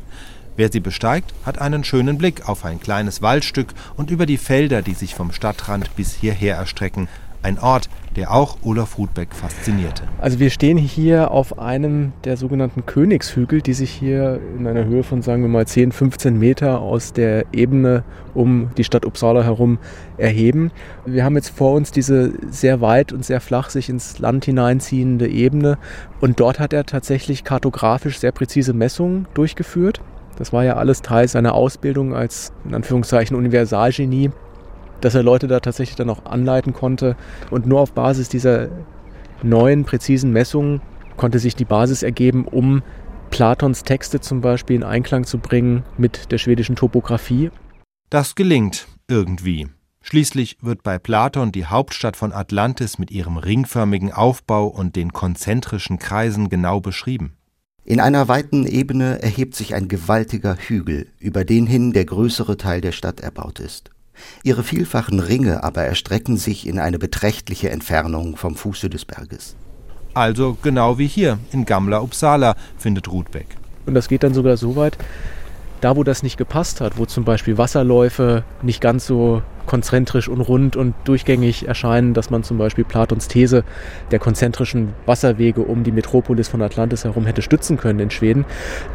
Wer 0.55 0.71
sie 0.71 0.79
besteigt, 0.79 1.33
hat 1.45 1.59
einen 1.59 1.83
schönen 1.83 2.17
Blick 2.17 2.47
auf 2.47 2.63
ein 2.63 2.79
kleines 2.79 3.21
Waldstück 3.21 3.73
und 3.97 4.09
über 4.11 4.25
die 4.25 4.37
Felder, 4.37 4.81
die 4.81 4.93
sich 4.93 5.13
vom 5.13 5.33
Stadtrand 5.33 5.93
bis 5.97 6.13
hierher 6.13 6.55
erstrecken, 6.55 7.09
ein 7.41 7.60
Ort, 7.60 7.89
der 8.15 8.32
auch 8.34 8.58
Olaf 8.63 8.98
Rudbeck 8.98 9.34
faszinierte. 9.34 10.03
Also 10.20 10.39
wir 10.39 10.50
stehen 10.50 10.77
hier 10.77 11.32
auf 11.32 11.60
einem 11.60 12.13
der 12.24 12.36
sogenannten 12.36 12.86
Königshügel, 12.86 13.62
die 13.62 13.74
sich 13.74 13.91
hier 13.91 14.39
in 14.58 14.65
einer 14.65 14.86
Höhe 14.86 15.03
von, 15.03 15.22
sagen 15.22 15.44
wir 15.44 15.50
mal, 15.50 15.67
10, 15.67 15.91
15 15.91 16.38
Meter 16.38 16.82
aus 16.82 17.13
der 17.13 17.46
Ebene 17.53 18.03
um 18.34 18.72
die 18.77 18.84
Stadt 18.84 19.06
Uppsala 19.06 19.44
herum 19.44 19.77
erheben. 20.17 20.72
Wir 21.06 21.24
haben 21.24 21.36
jetzt 21.36 21.50
vor 21.50 21.74
uns 21.74 21.91
diese 21.91 22.34
sehr 22.50 22.82
weit 22.82 23.13
und 23.13 23.24
sehr 23.24 23.39
flach 23.39 23.70
sich 23.70 23.88
ins 23.89 24.17
Land 24.17 24.46
hineinziehende 24.46 25.27
Ebene 25.27 25.77
und 26.20 26.39
dort 26.39 26.60
hat 26.60 26.74
er 26.74 26.86
tatsächlich 26.86 27.44
kartografisch 27.44 28.20
sehr 28.20 28.32
präzise 28.32 28.74
Messungen 28.74 29.27
durchgeführt. 29.36 30.01
Das 30.38 30.53
war 30.53 30.63
ja 30.63 30.75
alles 30.75 31.01
Teil 31.01 31.27
seiner 31.27 31.53
Ausbildung 31.53 32.15
als 32.15 32.51
in 32.65 32.74
Anführungszeichen 32.74 33.36
Universalgenie 33.36 34.32
dass 35.01 35.16
er 35.16 35.24
Leute 35.24 35.48
da 35.48 35.60
tatsächlich 35.60 35.96
dann 35.96 36.10
auch 36.10 36.25
anleiten 36.25 36.74
konnte. 36.74 37.16
Und 37.51 37.66
nur 37.66 37.80
auf 37.80 37.94
Basis 37.94 38.30
dieser 38.30 38.70
neuen, 39.44 39.86
präzisen 39.86 40.32
Messungen 40.32 40.82
konnte 41.16 41.39
sich 41.39 41.56
die 41.56 41.66
Basis 41.66 42.04
ergeben, 42.04 42.46
um 42.46 42.84
Platons 43.30 43.84
Texte 43.84 44.20
zum 44.20 44.42
Beispiel 44.42 44.77
in 44.77 44.84
Einklang 44.84 45.25
zu 45.25 45.38
bringen 45.39 45.84
mit 45.98 46.32
der 46.32 46.38
schwedischen 46.38 46.75
Topographie. 46.75 47.51
Das 48.10 48.36
gelingt 48.36 48.88
irgendwie. 49.08 49.68
Schließlich 50.01 50.58
wird 50.62 50.84
bei 50.84 50.98
Platon 51.00 51.51
die 51.51 51.66
Hauptstadt 51.66 52.16
von 52.16 52.32
Atlantis 52.32 52.98
mit 52.98 53.12
ihrem 53.12 53.36
ringförmigen 53.36 54.13
Aufbau 54.13 54.68
und 54.68 54.96
den 54.96 55.12
konzentrischen 55.12 56.00
Kreisen 56.00 56.48
genau 56.48 56.80
beschrieben. 56.80 57.34
In 57.84 58.00
einer 58.00 58.27
weiten 58.27 58.66
Ebene 58.66 59.22
erhebt 59.22 59.56
sich 59.56 59.75
ein 59.75 59.88
gewaltiger 59.89 60.56
Hügel, 60.56 61.08
über 61.20 61.44
den 61.44 61.68
hin 61.68 61.92
der 61.92 62.06
größere 62.06 62.58
Teil 62.58 62.80
der 62.80 62.94
Stadt 62.94 63.20
erbaut 63.20 63.60
ist. 63.60 63.92
Ihre 64.43 64.63
vielfachen 64.63 65.19
Ringe 65.19 65.63
aber 65.63 65.83
erstrecken 65.83 66.38
sich 66.38 66.67
in 66.67 66.79
eine 66.79 67.00
beträchtliche 67.00 67.69
Entfernung 67.69 68.38
vom 68.38 68.55
Fuße 68.55 68.89
des 68.89 69.05
Berges. 69.05 69.55
Also 70.13 70.57
genau 70.62 70.97
wie 70.97 71.07
hier 71.07 71.38
in 71.51 71.65
Gamla 71.65 72.00
Uppsala, 72.00 72.55
findet 72.77 73.12
Ruthbeck. 73.12 73.47
Und 73.86 73.93
das 73.93 74.07
geht 74.07 74.24
dann 74.24 74.33
sogar 74.33 74.57
so 74.57 74.75
weit, 74.75 74.97
da 75.81 75.96
wo 75.96 76.03
das 76.03 76.24
nicht 76.24 76.38
gepasst 76.38 76.81
hat, 76.81 76.98
wo 76.98 77.05
zum 77.05 77.24
Beispiel 77.24 77.57
Wasserläufe 77.57 78.43
nicht 78.62 78.81
ganz 78.81 79.05
so 79.05 79.41
konzentrisch 79.67 80.27
und 80.27 80.41
rund 80.41 80.75
und 80.75 80.96
durchgängig 81.03 81.67
erscheinen, 81.67 82.15
dass 82.15 82.31
man 82.31 82.41
zum 82.41 82.57
Beispiel 82.57 82.86
Platons 82.86 83.27
These 83.27 83.63
der 84.10 84.17
konzentrischen 84.17 84.93
Wasserwege 85.05 85.62
um 85.62 85.84
die 85.84 85.91
Metropolis 85.91 86.48
von 86.48 86.62
Atlantis 86.63 87.03
herum 87.03 87.25
hätte 87.27 87.43
stützen 87.43 87.77
können 87.77 88.00
in 88.00 88.10
Schweden. 88.10 88.46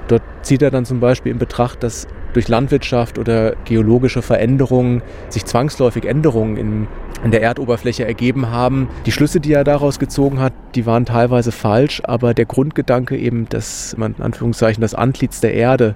Dort 0.08 0.22
zieht 0.40 0.62
er 0.62 0.70
dann 0.70 0.84
zum 0.84 0.98
Beispiel 0.98 1.30
in 1.30 1.38
Betracht, 1.38 1.82
dass 1.82 2.08
durch 2.32 2.48
Landwirtschaft 2.48 3.18
oder 3.18 3.54
geologische 3.64 4.22
Veränderungen 4.22 5.02
sich 5.28 5.44
zwangsläufig 5.44 6.06
Änderungen 6.06 6.56
in, 6.56 6.88
in 7.22 7.30
der 7.30 7.42
Erdoberfläche 7.42 8.06
ergeben 8.06 8.50
haben. 8.50 8.88
Die 9.04 9.12
Schlüsse, 9.12 9.38
die 9.38 9.52
er 9.52 9.64
daraus 9.64 9.98
gezogen 9.98 10.40
hat, 10.40 10.54
die 10.74 10.86
waren 10.86 11.04
teilweise 11.04 11.52
falsch, 11.52 12.00
aber 12.04 12.32
der 12.32 12.46
Grundgedanke 12.46 13.18
eben, 13.18 13.46
dass 13.50 13.94
man 13.98 14.14
in 14.16 14.22
Anführungszeichen 14.22 14.80
das 14.80 14.94
Antlitz 14.94 15.40
der 15.40 15.52
Erde 15.52 15.94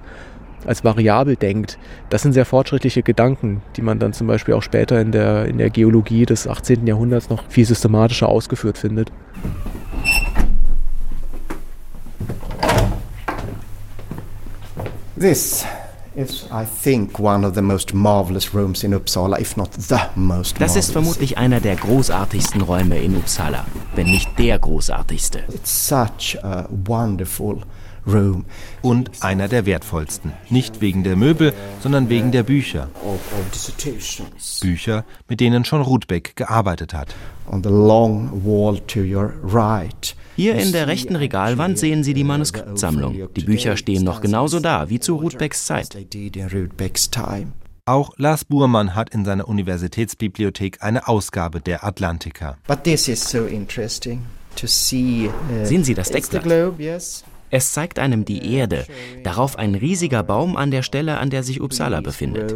als 0.65 0.83
variabel 0.83 1.35
denkt. 1.35 1.77
Das 2.09 2.21
sind 2.21 2.33
sehr 2.33 2.45
fortschrittliche 2.45 3.03
Gedanken, 3.03 3.61
die 3.75 3.81
man 3.81 3.99
dann 3.99 4.13
zum 4.13 4.27
Beispiel 4.27 4.53
auch 4.53 4.63
später 4.63 4.99
in 4.99 5.11
der, 5.11 5.45
in 5.45 5.57
der 5.57 5.69
Geologie 5.69 6.25
des 6.25 6.47
18. 6.47 6.87
Jahrhunderts 6.87 7.29
noch 7.29 7.43
viel 7.49 7.65
systematischer 7.65 8.29
ausgeführt 8.29 8.77
findet. 8.77 9.11
This 15.19 15.65
is, 16.15 16.45
I 16.51 16.63
think, 16.63 17.19
one 17.19 17.43
of 17.43 17.55
the 17.55 17.61
most 17.61 17.93
marvelous 17.93 18.53
rooms 18.53 18.83
in 18.83 18.93
Uppsala, 18.93 19.39
if 19.39 19.57
not 19.57 19.73
the 19.73 19.99
most 20.15 20.59
Das 20.59 20.75
ist 20.75 20.91
vermutlich 20.91 21.37
einer 21.37 21.59
der 21.59 21.75
großartigsten 21.75 22.61
Räume 22.61 22.99
in 22.99 23.15
Uppsala, 23.15 23.65
wenn 23.95 24.07
nicht 24.07 24.37
der 24.37 24.59
großartigste. 24.59 25.39
It's 25.49 25.87
such 25.87 26.37
a 26.43 26.67
wonderful 26.69 27.61
Room. 28.07 28.45
Und 28.81 29.11
einer 29.21 29.47
der 29.47 29.65
wertvollsten. 29.65 30.33
Nicht 30.49 30.81
wegen 30.81 31.03
der 31.03 31.15
Möbel, 31.15 31.53
sondern 31.81 32.09
wegen 32.09 32.31
der 32.31 32.43
Bücher. 32.43 32.89
Bücher, 34.61 35.05
mit 35.27 35.39
denen 35.39 35.65
schon 35.65 35.81
Ruthbeck 35.81 36.35
gearbeitet 36.35 36.93
hat. 36.93 37.15
Hier 40.35 40.55
in 40.55 40.71
der 40.71 40.87
rechten 40.87 41.15
Regalwand 41.15 41.77
sehen 41.79 42.03
Sie 42.03 42.13
die 42.13 42.23
Manuskriptsammlung. 42.23 43.29
Die 43.35 43.43
Bücher 43.43 43.77
stehen 43.77 44.03
noch 44.03 44.21
genauso 44.21 44.59
da 44.59 44.89
wie 44.89 44.99
zu 44.99 45.15
Ruthbecks 45.15 45.65
Zeit. 45.65 45.97
Auch 47.85 48.11
Lars 48.17 48.43
Burmann 48.43 48.95
hat 48.95 49.11
in 49.11 49.23
seiner 49.23 49.47
Universitätsbibliothek 49.47 50.83
eine 50.83 51.07
Ausgabe 51.07 51.61
der 51.61 51.85
Atlantiker. 51.85 52.57
Sehen 54.57 55.83
Sie 55.83 55.93
das 55.93 56.11
Deckblatt? 56.11 56.77
Es 57.49 57.71
zeigt 57.71 57.99
einem 57.99 58.25
die 58.25 58.53
Erde, 58.53 58.85
darauf 59.23 59.57
ein 59.57 59.75
riesiger 59.75 60.23
Baum 60.23 60.57
an 60.57 60.71
der 60.71 60.83
Stelle, 60.83 61.17
an 61.17 61.29
der 61.29 61.43
sich 61.43 61.61
Uppsala 61.61 62.01
befindet. 62.01 62.53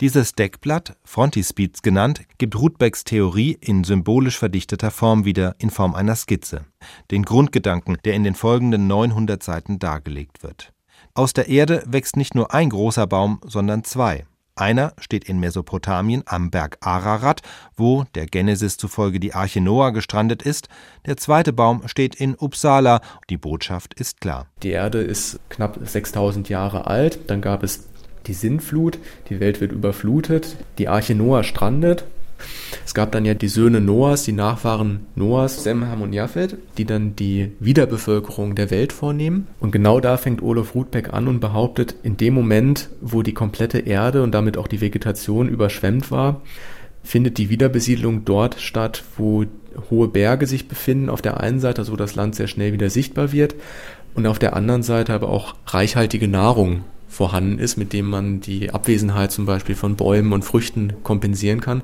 Dieses 0.00 0.32
Deckblatt, 0.34 0.96
Frontispiz 1.04 1.82
genannt, 1.82 2.22
gibt 2.38 2.56
Ruthbecks 2.56 3.04
Theorie 3.04 3.58
in 3.60 3.84
symbolisch 3.84 4.38
verdichteter 4.38 4.90
Form 4.90 5.26
wieder 5.26 5.56
in 5.58 5.68
Form 5.68 5.94
einer 5.94 6.16
Skizze. 6.16 6.64
Den 7.10 7.22
Grundgedanken, 7.22 7.98
der 8.06 8.14
in 8.14 8.24
den 8.24 8.34
folgenden 8.34 8.86
900 8.86 9.42
Seiten 9.42 9.78
dargelegt 9.78 10.42
wird. 10.42 10.72
Aus 11.12 11.34
der 11.34 11.48
Erde 11.48 11.82
wächst 11.86 12.16
nicht 12.16 12.34
nur 12.34 12.54
ein 12.54 12.70
großer 12.70 13.06
Baum, 13.06 13.40
sondern 13.46 13.84
zwei. 13.84 14.24
Einer 14.60 14.92
steht 14.98 15.24
in 15.24 15.40
Mesopotamien 15.40 16.22
am 16.26 16.50
Berg 16.50 16.76
Ararat, 16.80 17.40
wo 17.76 18.04
der 18.14 18.26
Genesis 18.26 18.76
zufolge 18.76 19.18
die 19.18 19.32
Arche 19.32 19.62
Noah 19.62 19.90
gestrandet 19.90 20.42
ist. 20.42 20.68
Der 21.06 21.16
zweite 21.16 21.54
Baum 21.54 21.88
steht 21.88 22.14
in 22.14 22.34
Uppsala. 22.34 23.00
Die 23.30 23.38
Botschaft 23.38 23.94
ist 23.94 24.20
klar. 24.20 24.48
Die 24.62 24.72
Erde 24.72 25.00
ist 25.00 25.40
knapp 25.48 25.78
6000 25.82 26.50
Jahre 26.50 26.86
alt. 26.86 27.30
Dann 27.30 27.40
gab 27.40 27.62
es 27.62 27.88
die 28.26 28.34
Sintflut. 28.34 28.98
Die 29.30 29.40
Welt 29.40 29.62
wird 29.62 29.72
überflutet. 29.72 30.58
Die 30.76 30.88
Arche 30.88 31.14
Noah 31.14 31.42
strandet. 31.42 32.04
Es 32.84 32.94
gab 32.94 33.12
dann 33.12 33.24
ja 33.24 33.34
die 33.34 33.48
Söhne 33.48 33.80
Noahs, 33.80 34.24
die 34.24 34.32
Nachfahren 34.32 35.06
Noahs, 35.14 35.62
Sem, 35.62 35.86
Ham 35.86 36.02
und 36.02 36.12
Japhet, 36.12 36.56
die 36.78 36.84
dann 36.84 37.16
die 37.16 37.52
Wiederbevölkerung 37.60 38.54
der 38.54 38.70
Welt 38.70 38.92
vornehmen. 38.92 39.46
Und 39.60 39.70
genau 39.70 40.00
da 40.00 40.16
fängt 40.16 40.42
Olaf 40.42 40.74
Ruthbeck 40.74 41.12
an 41.12 41.28
und 41.28 41.40
behauptet, 41.40 41.94
in 42.02 42.16
dem 42.16 42.34
Moment, 42.34 42.90
wo 43.00 43.22
die 43.22 43.34
komplette 43.34 43.78
Erde 43.78 44.22
und 44.22 44.32
damit 44.32 44.56
auch 44.56 44.68
die 44.68 44.80
Vegetation 44.80 45.48
überschwemmt 45.48 46.10
war, 46.10 46.42
findet 47.02 47.38
die 47.38 47.48
Wiederbesiedlung 47.48 48.24
dort 48.24 48.60
statt, 48.60 49.04
wo 49.16 49.44
hohe 49.90 50.08
Berge 50.08 50.46
sich 50.46 50.68
befinden, 50.68 51.08
auf 51.08 51.22
der 51.22 51.40
einen 51.40 51.60
Seite, 51.60 51.84
so 51.84 51.96
das 51.96 52.14
Land 52.14 52.34
sehr 52.34 52.48
schnell 52.48 52.72
wieder 52.72 52.90
sichtbar 52.90 53.32
wird, 53.32 53.54
und 54.14 54.26
auf 54.26 54.38
der 54.38 54.56
anderen 54.56 54.82
Seite 54.82 55.14
aber 55.14 55.28
auch 55.28 55.54
reichhaltige 55.66 56.28
Nahrung 56.28 56.84
vorhanden 57.08 57.58
ist, 57.58 57.76
mit 57.76 57.92
dem 57.92 58.06
man 58.06 58.40
die 58.40 58.70
Abwesenheit 58.70 59.32
zum 59.32 59.46
Beispiel 59.46 59.74
von 59.74 59.96
Bäumen 59.96 60.32
und 60.32 60.44
Früchten 60.44 60.94
kompensieren 61.02 61.60
kann. 61.60 61.82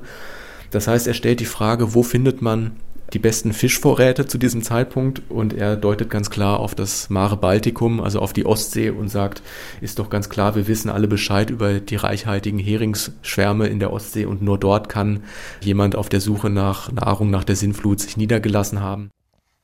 Das 0.71 0.87
heißt, 0.87 1.07
er 1.07 1.13
stellt 1.13 1.39
die 1.39 1.45
Frage, 1.45 1.93
wo 1.93 2.03
findet 2.03 2.41
man 2.41 2.71
die 3.13 3.19
besten 3.19 3.53
Fischvorräte 3.53 4.25
zu 4.25 4.37
diesem 4.37 4.63
Zeitpunkt 4.63 5.21
und 5.29 5.53
er 5.53 5.75
deutet 5.75 6.09
ganz 6.09 6.29
klar 6.29 6.59
auf 6.59 6.75
das 6.75 7.09
Mare 7.09 7.37
Balticum, 7.37 8.01
also 8.01 8.19
auf 8.19 8.33
die 8.33 8.45
Ostsee 8.45 8.89
und 8.89 9.07
sagt, 9.07 9.41
ist 9.81 9.99
doch 9.99 10.09
ganz 10.09 10.29
klar, 10.29 10.55
wir 10.55 10.67
wissen 10.67 10.89
alle 10.89 11.07
Bescheid 11.07 11.49
über 11.49 11.79
die 11.79 11.95
reichhaltigen 11.95 12.59
Heringsschwärme 12.59 13.67
in 13.67 13.79
der 13.79 13.93
Ostsee 13.93 14.25
und 14.25 14.41
nur 14.41 14.57
dort 14.57 14.89
kann 14.89 15.23
jemand 15.61 15.95
auf 15.95 16.09
der 16.09 16.19
Suche 16.19 16.49
nach 16.49 16.91
Nahrung 16.91 17.29
nach 17.29 17.45
der 17.45 17.55
Sinnflut 17.55 18.01
sich 18.01 18.17
niedergelassen 18.17 18.81
haben. 18.81 19.09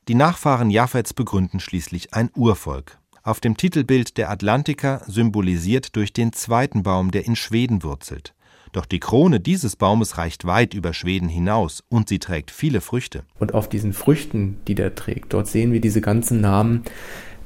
Die 0.08 0.14
Nachfahren 0.14 0.70
Japhets 0.70 1.14
begründen 1.14 1.60
schließlich 1.60 2.14
ein 2.14 2.30
Urvolk. 2.34 2.98
Auf 3.22 3.40
dem 3.40 3.56
Titelbild 3.56 4.18
der 4.18 4.30
Atlantiker 4.30 5.00
symbolisiert 5.06 5.96
durch 5.96 6.12
den 6.12 6.34
zweiten 6.34 6.82
Baum, 6.82 7.10
der 7.10 7.24
in 7.24 7.36
Schweden 7.36 7.82
wurzelt. 7.82 8.34
Doch 8.74 8.86
die 8.86 8.98
Krone 8.98 9.38
dieses 9.38 9.76
Baumes 9.76 10.18
reicht 10.18 10.46
weit 10.46 10.74
über 10.74 10.92
Schweden 10.94 11.28
hinaus 11.28 11.84
und 11.88 12.08
sie 12.08 12.18
trägt 12.18 12.50
viele 12.50 12.80
Früchte. 12.80 13.22
Und 13.38 13.54
auf 13.54 13.68
diesen 13.68 13.92
Früchten, 13.92 14.56
die 14.66 14.74
der 14.74 14.96
trägt, 14.96 15.32
dort 15.32 15.46
sehen 15.46 15.72
wir 15.72 15.80
diese 15.80 16.00
ganzen 16.00 16.40
Namen 16.40 16.82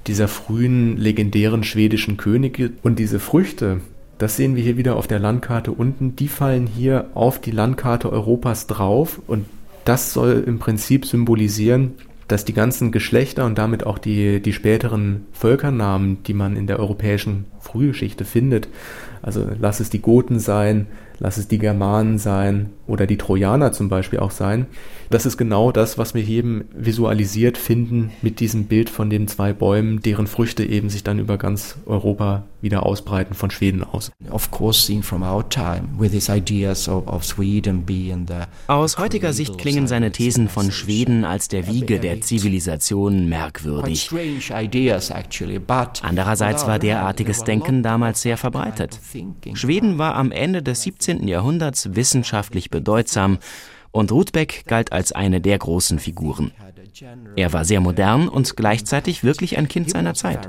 dieser 0.06 0.26
frühen 0.26 0.96
legendären 0.96 1.64
schwedischen 1.64 2.16
Könige. 2.16 2.72
Und 2.82 2.98
diese 2.98 3.20
Früchte, 3.20 3.82
das 4.16 4.36
sehen 4.36 4.56
wir 4.56 4.62
hier 4.62 4.78
wieder 4.78 4.96
auf 4.96 5.06
der 5.06 5.18
Landkarte 5.18 5.70
unten, 5.70 6.16
die 6.16 6.28
fallen 6.28 6.66
hier 6.66 7.10
auf 7.12 7.38
die 7.38 7.50
Landkarte 7.50 8.10
Europas 8.10 8.66
drauf. 8.66 9.20
Und 9.26 9.44
das 9.84 10.14
soll 10.14 10.44
im 10.46 10.58
Prinzip 10.58 11.04
symbolisieren, 11.04 11.96
dass 12.26 12.46
die 12.46 12.54
ganzen 12.54 12.90
Geschlechter 12.90 13.44
und 13.44 13.58
damit 13.58 13.84
auch 13.84 13.98
die, 13.98 14.40
die 14.40 14.54
späteren 14.54 15.26
Völkernamen, 15.32 16.22
die 16.22 16.34
man 16.34 16.56
in 16.56 16.66
der 16.66 16.78
europäischen 16.78 17.44
Frühgeschichte 17.60 18.24
findet, 18.24 18.68
also 19.20 19.46
lass 19.60 19.80
es 19.80 19.90
die 19.90 20.00
Goten 20.00 20.38
sein, 20.38 20.86
lass 21.18 21.36
es 21.36 21.48
die 21.48 21.58
Germanen 21.58 22.18
sein 22.18 22.70
oder 22.86 23.06
die 23.06 23.18
Trojaner 23.18 23.72
zum 23.72 23.88
Beispiel 23.88 24.18
auch 24.18 24.30
sein. 24.30 24.66
Das 25.10 25.26
ist 25.26 25.36
genau 25.36 25.72
das, 25.72 25.98
was 25.98 26.14
wir 26.14 26.26
eben 26.26 26.64
visualisiert 26.74 27.58
finden 27.58 28.10
mit 28.22 28.40
diesem 28.40 28.64
Bild 28.64 28.90
von 28.90 29.10
den 29.10 29.26
zwei 29.28 29.52
Bäumen, 29.52 30.00
deren 30.00 30.26
Früchte 30.26 30.64
eben 30.64 30.90
sich 30.90 31.04
dann 31.04 31.18
über 31.18 31.38
ganz 31.38 31.78
Europa 31.86 32.44
wieder 32.60 32.84
ausbreiten 32.84 33.34
von 33.34 33.50
Schweden 33.50 33.84
aus. 33.84 34.10
Aus 38.66 38.98
heutiger 38.98 39.32
Sicht 39.32 39.58
klingen 39.58 39.86
seine 39.86 40.12
Thesen 40.12 40.48
von 40.48 40.70
Schweden 40.72 41.24
als 41.24 41.48
der 41.48 41.66
Wiege 41.66 42.00
der 42.00 42.20
Zivilisation 42.20 43.28
merkwürdig. 43.28 44.10
Andererseits 46.02 46.66
war 46.66 46.78
derartiges 46.78 47.44
Denken 47.44 47.82
damals 47.82 48.22
sehr 48.22 48.36
verbreitet. 48.36 48.98
Schweden 49.54 49.98
war 49.98 50.14
am 50.14 50.32
Ende 50.32 50.62
des 50.62 50.82
17. 50.82 51.28
Jahrhunderts 51.28 51.94
wissenschaftlich 51.94 52.70
bedeutsam 52.70 53.38
und 53.90 54.12
Ruthbeck 54.12 54.64
galt 54.66 54.92
als 54.92 55.12
eine 55.12 55.40
der 55.40 55.58
großen 55.58 55.98
Figuren. 55.98 56.52
Er 57.36 57.52
war 57.52 57.64
sehr 57.64 57.80
modern 57.80 58.28
und 58.28 58.56
gleichzeitig 58.56 59.24
wirklich 59.24 59.58
ein 59.58 59.68
Kind 59.68 59.90
seiner 59.90 60.14
Zeit. 60.14 60.48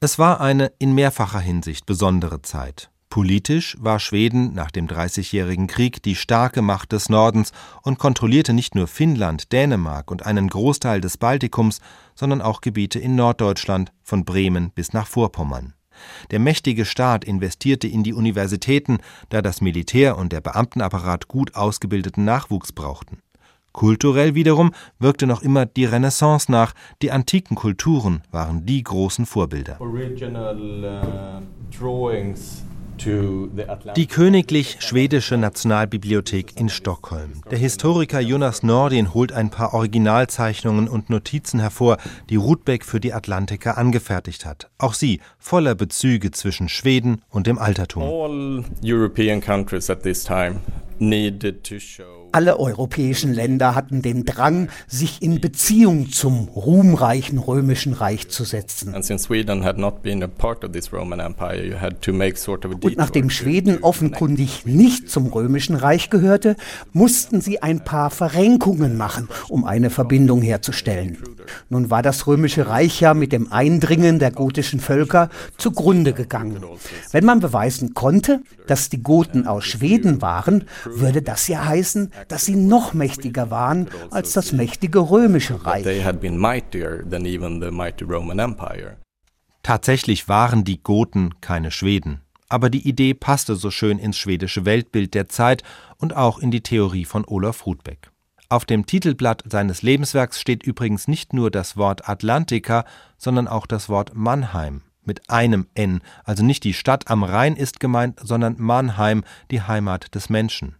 Es 0.00 0.18
war 0.18 0.40
eine 0.40 0.72
in 0.78 0.94
mehrfacher 0.94 1.40
Hinsicht 1.40 1.86
besondere 1.86 2.42
Zeit. 2.42 2.90
Politisch 3.08 3.76
war 3.80 3.98
Schweden 3.98 4.52
nach 4.52 4.70
dem 4.70 4.88
Dreißigjährigen 4.88 5.68
Krieg 5.68 6.02
die 6.02 6.16
starke 6.16 6.60
Macht 6.60 6.92
des 6.92 7.08
Nordens 7.08 7.52
und 7.82 7.98
kontrollierte 7.98 8.52
nicht 8.52 8.74
nur 8.74 8.88
Finnland, 8.88 9.52
Dänemark 9.52 10.10
und 10.10 10.26
einen 10.26 10.48
Großteil 10.48 11.00
des 11.00 11.16
Baltikums, 11.16 11.80
sondern 12.14 12.42
auch 12.42 12.60
Gebiete 12.60 12.98
in 12.98 13.14
Norddeutschland 13.14 13.92
von 14.02 14.24
Bremen 14.24 14.70
bis 14.70 14.92
nach 14.92 15.06
Vorpommern. 15.06 15.72
Der 16.30 16.40
mächtige 16.40 16.84
Staat 16.84 17.24
investierte 17.24 17.88
in 17.88 18.02
die 18.02 18.12
Universitäten, 18.12 18.98
da 19.30 19.40
das 19.40 19.62
Militär 19.62 20.18
und 20.18 20.32
der 20.32 20.42
Beamtenapparat 20.42 21.28
gut 21.28 21.54
ausgebildeten 21.54 22.24
Nachwuchs 22.24 22.72
brauchten. 22.72 23.20
Kulturell 23.76 24.34
wiederum 24.34 24.72
wirkte 24.98 25.26
noch 25.26 25.42
immer 25.42 25.66
die 25.66 25.84
Renaissance 25.84 26.50
nach, 26.50 26.72
die 27.02 27.12
antiken 27.12 27.56
Kulturen 27.56 28.22
waren 28.30 28.64
die 28.64 28.82
großen 28.82 29.26
Vorbilder. 29.26 29.78
Uh, 29.78 29.98
die 33.94 34.06
Königlich 34.06 34.78
Schwedische 34.80 35.36
Nationalbibliothek 35.36 36.58
in 36.58 36.70
Stockholm. 36.70 37.42
Der 37.50 37.58
Historiker 37.58 38.20
Jonas 38.20 38.62
Nordin 38.62 39.12
holt 39.12 39.32
ein 39.32 39.50
paar 39.50 39.74
Originalzeichnungen 39.74 40.88
und 40.88 41.10
Notizen 41.10 41.60
hervor, 41.60 41.98
die 42.30 42.36
Rudbeck 42.36 42.82
für 42.82 42.98
die 42.98 43.12
Atlantiker 43.12 43.76
angefertigt 43.76 44.46
hat. 44.46 44.70
Auch 44.78 44.94
sie 44.94 45.20
voller 45.38 45.74
Bezüge 45.74 46.30
zwischen 46.30 46.70
Schweden 46.70 47.20
und 47.28 47.46
dem 47.46 47.58
Altertum. 47.58 48.04
All 48.04 48.64
European 48.82 49.42
countries 49.42 49.90
at 49.90 50.02
this 50.02 50.24
time 50.24 50.60
alle 52.36 52.60
europäischen 52.60 53.32
Länder 53.32 53.74
hatten 53.74 54.02
den 54.02 54.26
Drang, 54.26 54.68
sich 54.86 55.22
in 55.22 55.40
Beziehung 55.40 56.10
zum 56.10 56.48
ruhmreichen 56.48 57.38
römischen 57.38 57.94
Reich 57.94 58.28
zu 58.28 58.44
setzen. 58.44 58.94
Und 62.82 62.96
nachdem 62.98 63.30
Schweden 63.30 63.78
offenkundig 63.82 64.66
nicht 64.66 65.10
zum 65.10 65.26
römischen 65.28 65.76
Reich 65.76 66.10
gehörte, 66.10 66.56
mussten 66.92 67.40
sie 67.40 67.62
ein 67.62 67.82
paar 67.82 68.10
Verrenkungen 68.10 68.98
machen, 68.98 69.28
um 69.48 69.64
eine 69.64 69.88
Verbindung 69.88 70.42
herzustellen. 70.42 71.16
Nun 71.70 71.90
war 71.90 72.02
das 72.02 72.26
römische 72.26 72.66
Reich 72.66 73.00
ja 73.00 73.14
mit 73.14 73.32
dem 73.32 73.50
Eindringen 73.50 74.18
der 74.18 74.30
gotischen 74.30 74.80
Völker 74.80 75.30
zugrunde 75.56 76.12
gegangen. 76.12 76.62
Wenn 77.12 77.24
man 77.24 77.40
beweisen 77.40 77.94
konnte, 77.94 78.42
dass 78.66 78.90
die 78.90 79.02
Goten 79.02 79.46
aus 79.46 79.64
Schweden 79.64 80.20
waren, 80.20 80.64
würde 80.86 81.22
das 81.22 81.48
ja 81.48 81.64
heißen, 81.64 82.12
dass 82.28 82.44
sie 82.44 82.56
noch 82.56 82.94
mächtiger 82.94 83.50
waren 83.50 83.88
als 84.10 84.32
das 84.32 84.52
mächtige 84.52 84.98
römische 85.10 85.64
Reich. 85.64 85.84
Tatsächlich 89.62 90.28
waren 90.28 90.64
die 90.64 90.82
Goten 90.82 91.34
keine 91.40 91.70
Schweden. 91.70 92.20
Aber 92.48 92.70
die 92.70 92.88
Idee 92.88 93.14
passte 93.14 93.56
so 93.56 93.72
schön 93.72 93.98
ins 93.98 94.16
schwedische 94.16 94.64
Weltbild 94.64 95.14
der 95.14 95.28
Zeit 95.28 95.64
und 95.98 96.14
auch 96.14 96.38
in 96.38 96.52
die 96.52 96.60
Theorie 96.62 97.04
von 97.04 97.24
Olaf 97.26 97.66
Rudbeck. 97.66 98.10
Auf 98.48 98.64
dem 98.64 98.86
Titelblatt 98.86 99.42
seines 99.50 99.82
Lebenswerks 99.82 100.40
steht 100.40 100.62
übrigens 100.62 101.08
nicht 101.08 101.32
nur 101.32 101.50
das 101.50 101.76
Wort 101.76 102.08
Atlantica, 102.08 102.84
sondern 103.18 103.48
auch 103.48 103.66
das 103.66 103.88
Wort 103.88 104.14
Mannheim 104.14 104.82
mit 105.06 105.30
einem 105.30 105.66
N, 105.74 106.00
also 106.24 106.44
nicht 106.44 106.64
die 106.64 106.74
Stadt 106.74 107.10
am 107.10 107.22
Rhein 107.22 107.56
ist 107.56 107.80
gemeint, 107.80 108.20
sondern 108.22 108.56
Mannheim, 108.58 109.24
die 109.50 109.62
Heimat 109.62 110.14
des 110.14 110.28
Menschen. 110.28 110.76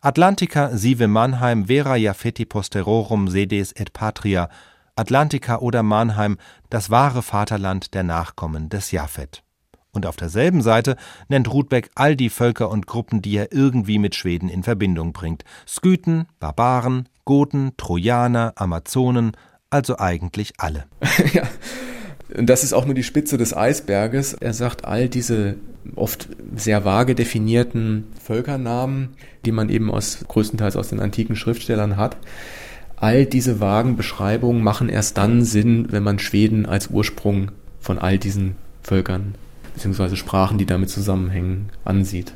Atlantica 0.00 0.76
sive 0.76 1.08
Mannheim 1.08 1.66
vera 1.66 1.96
Jaffetti 1.96 2.44
posterorum 2.44 3.28
sedes 3.28 3.72
et 3.72 3.92
patria, 3.92 4.48
Atlantica 4.96 5.58
oder 5.58 5.82
Mannheim, 5.82 6.36
das 6.68 6.90
wahre 6.90 7.22
Vaterland 7.22 7.94
der 7.94 8.02
Nachkommen 8.02 8.68
des 8.68 8.90
Japhet. 8.90 9.42
Und 9.92 10.06
auf 10.06 10.16
derselben 10.16 10.62
Seite 10.62 10.96
nennt 11.28 11.52
Rudbeck 11.52 11.90
all 11.94 12.14
die 12.14 12.30
Völker 12.30 12.70
und 12.70 12.86
Gruppen, 12.86 13.22
die 13.22 13.36
er 13.36 13.52
irgendwie 13.52 13.98
mit 13.98 14.14
Schweden 14.14 14.48
in 14.48 14.62
Verbindung 14.62 15.12
bringt. 15.12 15.44
Skythen, 15.66 16.26
Barbaren, 16.38 17.08
Goten, 17.24 17.72
Trojaner, 17.76 18.52
Amazonen, 18.56 19.32
also 19.68 19.98
eigentlich 19.98 20.54
alle. 20.58 20.86
ja. 21.32 21.42
Und 22.36 22.46
das 22.46 22.64
ist 22.64 22.72
auch 22.72 22.86
nur 22.86 22.94
die 22.94 23.02
Spitze 23.02 23.38
des 23.38 23.56
Eisberges. 23.56 24.34
Er 24.34 24.52
sagt, 24.52 24.84
all 24.84 25.08
diese 25.08 25.56
oft 25.96 26.28
sehr 26.54 26.84
vage 26.84 27.14
definierten 27.14 28.04
Völkernamen, 28.22 29.10
die 29.44 29.52
man 29.52 29.68
eben 29.68 29.90
aus, 29.90 30.24
größtenteils 30.28 30.76
aus 30.76 30.88
den 30.88 31.00
antiken 31.00 31.36
Schriftstellern 31.36 31.96
hat, 31.96 32.16
all 32.96 33.24
diese 33.24 33.60
vagen 33.60 33.96
Beschreibungen 33.96 34.62
machen 34.62 34.88
erst 34.88 35.16
dann 35.16 35.42
Sinn, 35.42 35.86
wenn 35.90 36.02
man 36.02 36.18
Schweden 36.18 36.66
als 36.66 36.88
Ursprung 36.88 37.50
von 37.80 37.98
all 37.98 38.18
diesen 38.18 38.56
Völkern 38.82 39.34
bzw. 39.74 40.16
Sprachen, 40.16 40.58
die 40.58 40.66
damit 40.66 40.90
zusammenhängen, 40.90 41.70
ansieht. 41.84 42.34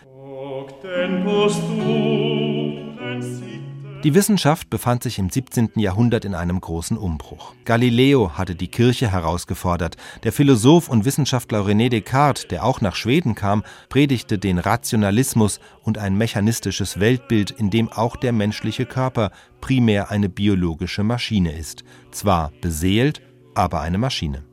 Die 4.05 4.13
Wissenschaft 4.13 4.69
befand 4.69 5.03
sich 5.03 5.19
im 5.19 5.31
17. 5.31 5.71
Jahrhundert 5.77 6.27
in 6.27 6.35
einem 6.35 6.61
großen 6.61 6.99
Umbruch. 6.99 7.55
Galileo 7.65 8.37
hatte 8.37 8.55
die 8.55 8.69
Kirche 8.69 9.11
herausgefordert. 9.11 9.97
Der 10.25 10.33
Philosoph 10.33 10.91
und 10.91 11.07
Wissenschaftler 11.07 11.61
René 11.61 11.89
Descartes, 11.89 12.47
der 12.47 12.67
auch 12.67 12.83
nach 12.83 12.97
Schweden 12.97 13.35
kam, 13.35 13.65
predigte 13.89 14.39
den 14.39 14.59
Rationalismus 14.59 15.59
und 15.83 15.97
ein 15.97 16.19
mechanistisches 16.19 17.01
Weltbild, 17.01 17.51
in 17.51 17.71
dem 17.71 17.91
auch 17.91 18.17
der 18.17 18.33
menschliche 18.33 18.85
Körper 18.85 19.31
primär 19.63 20.11
eine 20.11 20.29
biologische 20.29 21.03
Maschine 21.03 21.57
ist. 21.57 21.83
Zwar 22.11 22.53
beseelt, 22.61 23.23
aber 23.55 23.81
eine 23.81 23.97
Maschine. 23.97 24.45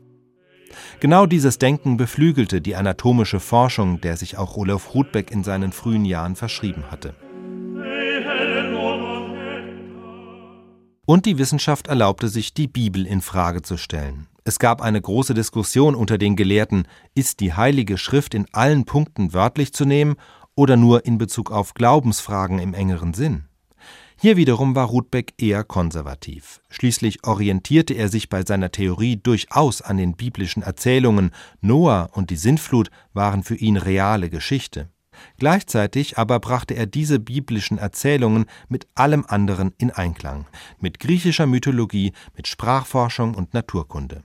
Genau 1.02 1.26
dieses 1.26 1.58
Denken 1.58 1.98
beflügelte 1.98 2.62
die 2.62 2.78
anatomische 2.78 3.42
Forschung, 3.42 4.00
der 4.00 4.16
sich 4.16 4.38
auch 4.38 4.56
Olaf 4.56 4.94
Rudbeck 4.94 5.30
in 5.30 5.44
seinen 5.44 5.74
frühen 5.74 6.06
Jahren 6.06 6.38
verschrieben 6.38 6.86
hatte. 6.90 7.16
Und 11.12 11.26
die 11.26 11.38
Wissenschaft 11.38 11.88
erlaubte 11.88 12.30
sich, 12.30 12.54
die 12.54 12.70
Bibel 12.70 13.06
in 13.06 13.20
Frage 13.20 13.62
zu 13.62 13.76
stellen. 13.76 14.28
Es 14.46 14.60
gab 14.60 14.82
eine 14.82 15.02
große 15.02 15.34
Diskussion 15.34 15.94
unter 15.94 16.18
den 16.18 16.38
Gelehrten, 16.38 16.88
ist 17.14 17.42
die 17.42 17.52
Heilige 17.52 17.98
Schrift 17.98 18.34
in 18.34 18.46
allen 18.54 18.86
Punkten 18.86 19.34
wörtlich 19.34 19.74
zu 19.74 19.84
nehmen 19.84 20.16
oder 20.56 20.78
nur 20.78 21.06
in 21.06 21.18
Bezug 21.18 21.52
auf 21.52 21.74
Glaubensfragen 21.74 22.60
im 22.60 22.74
engeren 22.74 23.14
Sinn? 23.14 23.44
Hier 24.22 24.38
wiederum 24.38 24.74
war 24.74 24.86
Rudbeck 24.86 25.34
eher 25.38 25.66
konservativ. 25.66 26.62
Schließlich 26.70 27.28
orientierte 27.28 27.94
er 27.94 28.08
sich 28.08 28.30
bei 28.30 28.46
seiner 28.46 28.72
Theorie 28.72 29.18
durchaus 29.18 29.82
an 29.82 29.98
den 29.98 30.16
biblischen 30.16 30.64
Erzählungen, 30.64 31.32
Noah 31.60 32.08
und 32.14 32.30
die 32.30 32.38
Sintflut 32.38 32.90
waren 33.12 33.44
für 33.44 33.56
ihn 33.56 33.76
reale 33.76 34.30
Geschichte. 34.30 34.88
Gleichzeitig 35.38 36.18
aber 36.18 36.40
brachte 36.40 36.74
er 36.76 36.86
diese 36.86 37.20
biblischen 37.20 37.78
Erzählungen 37.78 38.46
mit 38.70 38.88
allem 38.96 39.26
anderen 39.28 39.74
in 39.78 39.92
Einklang, 39.92 40.48
mit 40.80 41.00
griechischer 41.00 41.48
Mythologie, 41.48 42.14
mit 42.36 42.48
Sprachforschung 42.48 43.36
und 43.36 43.54
Naturkunde. 43.54 44.24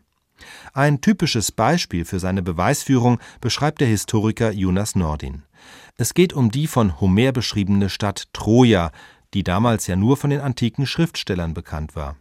Ein 0.75 1.01
typisches 1.01 1.51
Beispiel 1.53 2.05
für 2.05 2.21
seine 2.21 2.43
Beweisführung 2.43 3.19
beschreibt 3.41 3.81
der 3.81 3.89
Historiker 3.89 4.51
Jonas 4.53 4.95
Nordin. 4.95 5.43
Es 5.97 6.13
geht 6.13 6.35
um 6.35 6.51
die 6.51 6.67
von 6.67 7.01
Homer 7.01 7.33
beschriebene 7.33 7.89
Stadt 7.89 8.29
Troja, 8.35 8.93
die 9.37 9.45
damals 9.45 9.87
ja 9.87 9.97
nur 9.97 10.17
von 10.17 10.31
den 10.31 10.41
antiken 10.41 10.87
Schriftstellern 10.87 11.53
bekannt 11.53 11.95
war. 11.95 12.17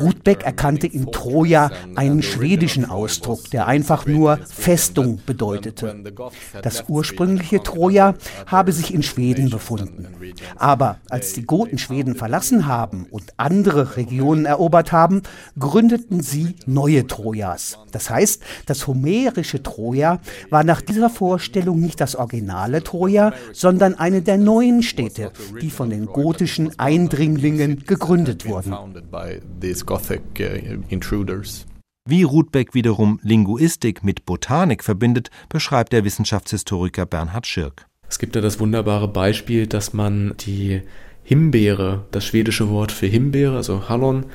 Rudbeck 0.00 0.42
erkannte 0.42 0.88
in 0.88 1.12
Troja 1.12 1.70
einen 1.94 2.20
schwedischen 2.20 2.84
Ausdruck, 2.84 3.48
der 3.52 3.68
einfach 3.68 4.06
nur 4.06 4.38
Festung 4.38 5.20
bedeutete. 5.24 6.02
Das 6.62 6.82
ursprüngliche 6.88 7.62
Troja 7.62 8.14
habe 8.46 8.72
sich 8.72 8.92
in 8.92 9.04
Schweden 9.04 9.50
befunden. 9.50 10.08
Aber 10.56 10.98
als 11.08 11.32
die 11.32 11.44
Goten 11.44 11.78
Schweden 11.78 12.16
verlassen 12.16 12.66
haben 12.66 13.06
und 13.08 13.34
andere 13.36 13.96
Regionen 13.96 14.46
erobert 14.46 14.90
haben, 14.90 15.22
gründeten 15.60 16.22
sie 16.22 16.56
neue 16.66 17.06
Trojas. 17.06 17.78
Das 17.92 18.10
heißt, 18.10 18.42
das 18.66 18.88
homerische 18.88 19.62
Troja 19.62 20.18
war 20.50 20.64
nach 20.64 20.80
dieser 20.80 21.08
Vorstellung 21.08 21.78
nicht 21.78 22.00
das 22.00 22.16
originale 22.16 22.82
Troja, 22.82 23.32
sondern 23.52 23.94
eine 23.94 24.22
der 24.22 24.39
neuen 24.44 24.82
Städte, 24.82 25.32
die 25.60 25.70
von 25.70 25.90
den 25.90 26.06
gotischen 26.06 26.78
Eindringlingen 26.78 27.84
gegründet 27.86 28.46
wurden. 28.46 28.74
Wie 32.08 32.22
Rudbeck 32.22 32.74
wiederum 32.74 33.20
Linguistik 33.22 34.02
mit 34.02 34.24
Botanik 34.24 34.82
verbindet, 34.82 35.30
beschreibt 35.48 35.92
der 35.92 36.04
Wissenschaftshistoriker 36.04 37.06
Bernhard 37.06 37.46
Schirk. 37.46 37.86
Es 38.08 38.18
gibt 38.18 38.34
ja 38.34 38.42
das 38.42 38.58
wunderbare 38.58 39.06
Beispiel, 39.06 39.66
dass 39.66 39.92
man 39.92 40.34
die 40.40 40.82
Himbeere, 41.22 42.06
das 42.10 42.24
schwedische 42.24 42.68
Wort 42.70 42.90
für 42.90 43.06
Himbeere, 43.06 43.56
also 43.56 43.88
Hallon, 43.88 44.26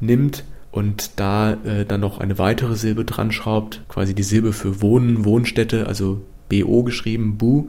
nimmt 0.00 0.44
und 0.70 1.18
da 1.20 1.52
äh, 1.52 1.86
dann 1.86 2.00
noch 2.00 2.18
eine 2.18 2.38
weitere 2.38 2.76
Silbe 2.76 3.04
dran 3.04 3.32
schraubt, 3.32 3.84
quasi 3.88 4.14
die 4.14 4.22
Silbe 4.22 4.52
für 4.52 4.82
Wohnen, 4.82 5.24
Wohnstätte, 5.24 5.86
also 5.86 6.20
BO 6.50 6.82
geschrieben, 6.82 7.38
Bu, 7.38 7.68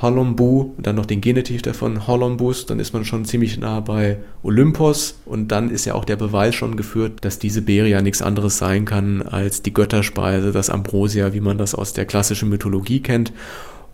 Holombu, 0.00 0.74
dann 0.78 0.96
noch 0.96 1.06
den 1.06 1.22
Genitiv 1.22 1.62
davon, 1.62 2.06
Holombus, 2.06 2.66
dann 2.66 2.78
ist 2.78 2.92
man 2.92 3.06
schon 3.06 3.24
ziemlich 3.24 3.58
nah 3.58 3.80
bei 3.80 4.18
Olympos 4.42 5.18
und 5.24 5.48
dann 5.48 5.70
ist 5.70 5.86
ja 5.86 5.94
auch 5.94 6.04
der 6.04 6.16
Beweis 6.16 6.54
schon 6.54 6.76
geführt, 6.76 7.24
dass 7.24 7.38
diese 7.38 7.62
Beere 7.62 7.88
ja 7.88 8.02
nichts 8.02 8.20
anderes 8.20 8.58
sein 8.58 8.84
kann 8.84 9.22
als 9.22 9.62
die 9.62 9.72
Götterspeise, 9.72 10.52
das 10.52 10.68
Ambrosia, 10.68 11.32
wie 11.32 11.40
man 11.40 11.56
das 11.56 11.74
aus 11.74 11.94
der 11.94 12.04
klassischen 12.04 12.50
Mythologie 12.50 13.00
kennt. 13.00 13.32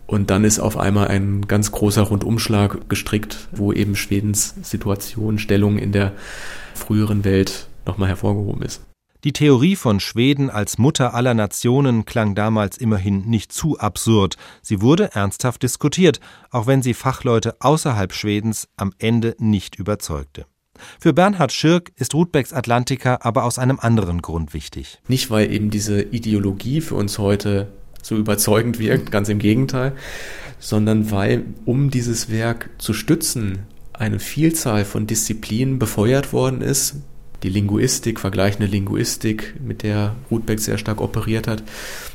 Und 0.05 0.29
dann 0.29 0.43
ist 0.43 0.59
auf 0.59 0.77
einmal 0.77 1.07
ein 1.07 1.47
ganz 1.47 1.71
großer 1.71 2.01
Rundumschlag 2.01 2.89
gestrickt, 2.89 3.47
wo 3.53 3.71
eben 3.71 3.95
Schwedens 3.95 4.55
Situation, 4.61 5.39
Stellung 5.39 5.77
in 5.77 5.93
der 5.93 6.11
früheren 6.75 7.23
Welt 7.23 7.67
nochmal 7.85 8.09
hervorgehoben 8.09 8.61
ist. 8.63 8.81
Die 9.23 9.31
Theorie 9.31 9.77
von 9.77 10.01
Schweden 10.01 10.49
als 10.49 10.77
Mutter 10.77 11.13
aller 11.13 11.33
Nationen 11.33 12.03
klang 12.03 12.35
damals 12.35 12.77
immerhin 12.77 13.21
nicht 13.21 13.53
zu 13.53 13.79
absurd. 13.79 14.35
Sie 14.61 14.81
wurde 14.81 15.11
ernsthaft 15.13 15.63
diskutiert, 15.63 16.19
auch 16.51 16.67
wenn 16.67 16.81
sie 16.81 16.93
Fachleute 16.93 17.55
außerhalb 17.61 18.11
Schwedens 18.11 18.67
am 18.75 18.91
Ende 18.99 19.33
nicht 19.39 19.75
überzeugte. 19.75 20.45
Für 20.99 21.13
Bernhard 21.13 21.53
Schirk 21.53 21.93
ist 21.95 22.13
Rudbecks 22.13 22.51
Atlantica 22.51 23.19
aber 23.21 23.45
aus 23.45 23.59
einem 23.59 23.79
anderen 23.79 24.21
Grund 24.21 24.53
wichtig. 24.53 24.99
Nicht, 25.07 25.31
weil 25.31 25.53
eben 25.53 25.69
diese 25.69 26.01
Ideologie 26.01 26.81
für 26.81 26.95
uns 26.95 27.17
heute 27.17 27.71
so 28.01 28.17
überzeugend 28.17 28.77
wirkt, 28.77 29.09
ganz 29.09 29.29
im 29.29 29.39
Gegenteil, 29.39 29.93
sondern 30.59 31.11
weil, 31.11 31.45
um 31.63 31.89
dieses 31.89 32.29
Werk 32.29 32.71
zu 32.77 32.93
stützen, 32.93 33.59
eine 33.93 34.19
Vielzahl 34.19 34.83
von 34.83 35.07
Disziplinen 35.07 35.79
befeuert 35.79 36.33
worden 36.33 36.59
ist, 36.59 36.97
die 37.43 37.49
Linguistik, 37.49 38.19
vergleichende 38.19 38.65
Linguistik, 38.65 39.59
mit 39.61 39.83
der 39.83 40.15
Rudbeck 40.31 40.59
sehr 40.59 40.77
stark 40.77 41.01
operiert 41.01 41.47
hat, 41.47 41.63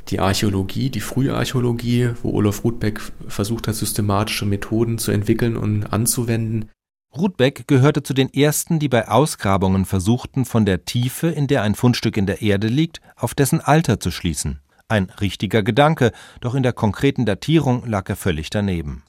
die 0.09 0.21
Archäologie, 0.21 0.91
die 0.91 1.01
Früharchäologie, 1.01 2.11
wo 2.23 2.33
Olaf 2.33 2.65
Rudbeck 2.65 3.01
versucht 3.29 3.69
hat, 3.69 3.75
systematische 3.75 4.47
Methoden 4.47 4.99
zu 4.99 5.13
entwickeln 5.13 5.57
und 5.57 5.93
anzuwenden. 5.93 6.71
Rudbeck 7.17 7.67
gehörte 7.67 8.03
zu 8.03 8.15
den 8.15 8.33
ersten, 8.33 8.79
die 8.79 8.89
bei 8.89 9.09
Ausgrabungen 9.09 9.85
versuchten, 9.85 10.45
von 10.45 10.65
der 10.65 10.85
Tiefe, 10.85 11.29
in 11.29 11.47
der 11.47 11.63
ein 11.63 11.75
Fundstück 11.75 12.17
in 12.17 12.27
der 12.27 12.43
Erde 12.43 12.69
liegt, 12.69 13.01
auf 13.17 13.35
dessen 13.35 13.61
Alter 13.61 14.01
zu 14.01 14.11
schließen. 14.11 14.61
Ein 14.89 15.11
richtiger 15.21 15.63
Gedanke, 15.63 16.13
doch 16.41 16.55
in 16.55 16.63
der 16.63 16.73
konkreten 16.73 17.27
Datierung 17.27 17.87
lag 17.87 18.09
er 18.09 18.17
völlig 18.17 18.51
daneben. 18.51 19.03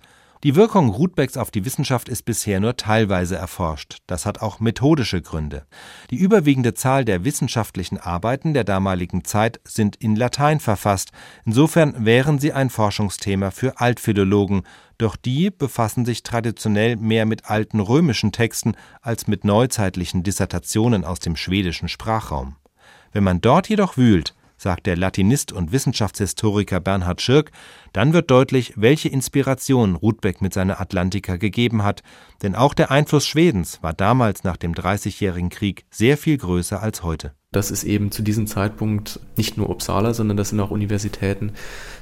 Die 0.46 0.56
Wirkung 0.56 0.88
Rudbecks 0.88 1.36
auf 1.36 1.52
die 1.52 1.66
Wissenschaft 1.66 2.08
ist 2.08 2.24
bisher 2.24 2.62
nur 2.62 2.78
teilweise 2.78 3.36
erforscht. 3.36 3.98
Das 4.08 4.26
hat 4.26 4.42
auch 4.42 4.62
methodische 4.62 5.22
Gründe. 5.22 5.66
Die 6.12 6.16
überwiegende 6.16 6.74
Zahl 6.74 7.04
der 7.04 7.26
wissenschaftlichen 7.26 7.98
Arbeiten 7.98 8.54
der 8.54 8.64
damaligen 8.64 9.26
Zeit 9.26 9.60
sind 9.66 9.98
in 9.98 10.16
Latein 10.16 10.62
verfasst. 10.62 11.12
Insofern 11.44 12.06
wären 12.06 12.40
sie 12.40 12.54
ein 12.54 12.70
Forschungsthema 12.70 13.52
für 13.52 13.82
Altphilologen, 13.82 14.62
doch 14.98 15.18
die 15.18 15.52
befassen 15.52 16.06
sich 16.06 16.24
traditionell 16.24 16.96
mehr 16.96 17.26
mit 17.26 17.50
alten 17.50 17.82
römischen 17.82 18.32
Texten 18.32 18.76
als 19.02 19.28
mit 19.28 19.44
neuzeitlichen 19.44 20.24
Dissertationen 20.24 21.04
aus 21.04 21.20
dem 21.20 21.36
schwedischen 21.36 21.90
Sprachraum. 21.90 22.56
Wenn 23.12 23.26
man 23.26 23.42
dort 23.42 23.68
jedoch 23.68 23.98
wühlt, 23.98 24.36
sagt 24.60 24.86
der 24.86 24.98
Latinist 24.98 25.52
und 25.52 25.72
Wissenschaftshistoriker 25.72 26.80
Bernhard 26.80 27.22
Schirk, 27.22 27.52
dann 27.94 28.14
wird 28.14 28.30
deutlich, 28.30 28.74
welche 28.76 29.10
Inspiration 29.10 29.96
Rudbeck 29.96 30.42
mit 30.42 30.54
seiner 30.54 30.80
Atlantika 30.80 31.38
gegeben 31.38 31.84
hat, 31.84 32.04
denn 32.44 32.56
auch 32.56 32.74
der 32.74 32.92
Einfluss 32.92 33.26
Schwedens 33.26 33.82
war 33.82 33.94
damals 33.94 34.44
nach 34.44 34.58
dem 34.58 34.76
Dreißigjährigen 34.76 35.50
Krieg 35.50 35.86
sehr 35.90 36.18
viel 36.18 36.38
größer 36.38 36.84
als 36.84 37.04
heute. 37.04 37.34
Das 37.52 37.72
ist 37.72 37.84
eben 37.84 38.12
zu 38.12 38.22
diesem 38.22 38.46
Zeitpunkt 38.46 39.20
nicht 39.36 39.58
nur 39.58 39.70
Uppsala, 39.72 40.14
sondern 40.14 40.38
das 40.38 40.50
sind 40.50 40.60
auch 40.60 40.70
Universitäten, 40.70 41.54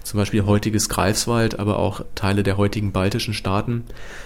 zum 0.04 0.17
Beispiel 0.17 0.46
heutiges 0.46 0.89
Greifswald, 0.89 1.58
aber 1.58 1.80
auch 1.80 2.02
Teile 2.15 2.43
der 2.43 2.58
heutigen 2.58 2.91
baltischen 2.91 3.34
Staaten. 3.34 3.86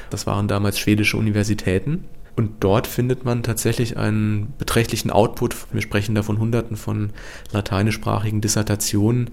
Das 0.10 0.26
waren 0.26 0.48
damals 0.48 0.80
schwedische 0.80 1.18
Universitäten. 1.18 2.06
Und 2.36 2.64
dort 2.64 2.88
findet 2.88 3.26
man 3.26 3.44
tatsächlich 3.44 3.98
einen 3.98 4.54
beträchtlichen 4.58 5.12
Output. 5.12 5.56
Wir 5.72 5.82
sprechen 5.82 6.16
da 6.16 6.24
von 6.24 6.40
Hunderten 6.40 6.78
von 6.78 7.12
lateinischsprachigen 7.52 8.42
Dissertationen, 8.42 9.32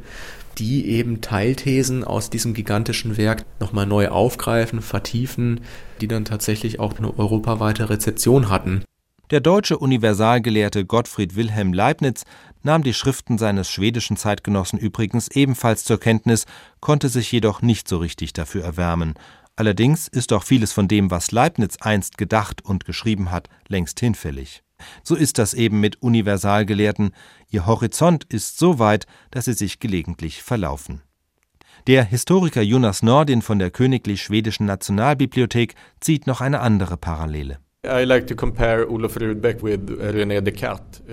die 0.59 0.87
eben 0.87 1.21
Teilthesen 1.21 2.03
aus 2.03 2.31
diesem 2.31 2.55
gigantischen 2.55 3.17
Werk 3.17 3.45
nochmal 3.61 3.87
neu 3.87 4.09
aufgreifen, 4.09 4.83
vertiefen, 4.83 5.61
die 6.01 6.09
dann 6.09 6.25
tatsächlich 6.25 6.81
auch 6.81 6.99
eine 6.99 7.17
europaweite 7.17 7.89
Rezeption 7.89 8.49
hatten. 8.49 8.83
Der 9.31 9.41
deutsche 9.41 9.79
Universalgelehrte 9.79 10.87
Gottfried 10.87 11.37
Wilhelm 11.37 11.75
Leibniz 11.75 12.25
nahm 12.63 12.83
die 12.83 12.95
Schriften 12.95 13.37
seines 13.37 13.71
schwedischen 13.71 14.17
Zeitgenossen 14.17 14.79
übrigens 14.79 15.29
ebenfalls 15.29 15.85
zur 15.85 16.01
Kenntnis, 16.01 16.47
konnte 16.81 17.11
sich 17.11 17.31
jedoch 17.31 17.61
nicht 17.61 17.89
so 17.89 17.99
richtig 17.99 18.33
dafür 18.33 18.65
erwärmen 18.65 19.15
Allerdings 19.59 20.07
ist 20.07 20.31
doch 20.31 20.45
vieles 20.45 20.71
von 20.73 20.87
dem, 20.87 21.11
was 21.11 21.33
Leibniz 21.33 21.79
einst 21.81 22.17
gedacht 22.17 22.65
und 22.65 22.85
geschrieben 22.85 23.33
hat, 23.33 23.49
längst 23.67 23.99
hinfällig. 23.99 24.63
So 25.03 25.17
ist 25.17 25.37
das 25.37 25.53
eben 25.53 25.81
mit 25.81 26.01
Universalgelehrten, 26.01 27.11
ihr 27.51 27.67
Horizont 27.67 28.23
ist 28.23 28.57
so 28.57 28.79
weit, 28.79 29.07
dass 29.33 29.47
sie 29.47 29.55
sich 29.55 29.81
gelegentlich 29.81 30.45
verlaufen. 30.45 31.03
Der 31.89 32.05
Historiker 32.05 32.63
Jonas 32.63 33.03
Nordin 33.03 33.43
von 33.43 33.59
der 33.59 33.73
Königlich 33.73 34.23
Schwedischen 34.23 34.67
Nationalbibliothek 34.67 35.75
zieht 35.99 36.29
noch 36.29 36.41
eine 36.41 36.61
andere 36.61 36.97
Parallele. 36.97 37.59
Uh, 37.87 38.01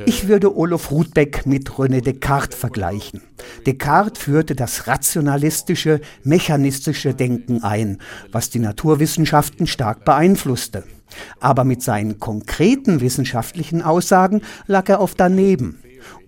ich 0.07 0.27
würde 0.27 0.57
Olof 0.57 0.89
Rudbeck 0.89 1.45
mit 1.45 1.69
René 1.69 2.01
Descartes 2.01 2.57
vergleichen. 2.57 3.21
Descartes 3.67 4.23
führte 4.23 4.55
das 4.55 4.87
rationalistische, 4.87 6.01
mechanistische 6.23 7.13
Denken 7.13 7.61
ein, 7.63 7.99
was 8.31 8.49
die 8.49 8.57
Naturwissenschaften 8.57 9.67
stark 9.67 10.05
beeinflusste. 10.05 10.85
Aber 11.39 11.65
mit 11.65 11.83
seinen 11.83 12.19
konkreten 12.19 12.99
wissenschaftlichen 12.99 13.83
Aussagen 13.83 14.41
lag 14.65 14.89
er 14.89 15.01
oft 15.01 15.19
daneben. 15.19 15.83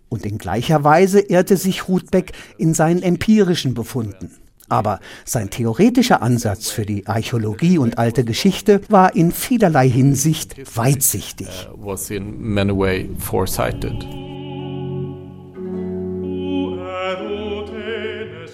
Und 0.08 0.24
in 0.24 0.38
gleicher 0.38 0.84
Weise 0.84 1.20
irrte 1.20 1.58
sich 1.58 1.88
Rudbeck 1.88 2.34
in 2.60 2.76
seinen 2.76 3.02
empirischen 3.02 3.74
Befunden. 3.74 4.30
Aber 4.70 5.00
sein 5.26 5.50
theoretischer 5.50 6.22
Ansatz 6.22 6.70
für 6.70 6.86
die 6.86 7.08
Archäologie 7.08 7.78
und 7.78 7.98
alte 7.98 8.24
Geschichte 8.24 8.82
war 8.90 9.16
in 9.16 9.32
vielerlei 9.32 9.90
Hinsicht 9.90 10.56
weitsichtig. 10.76 11.70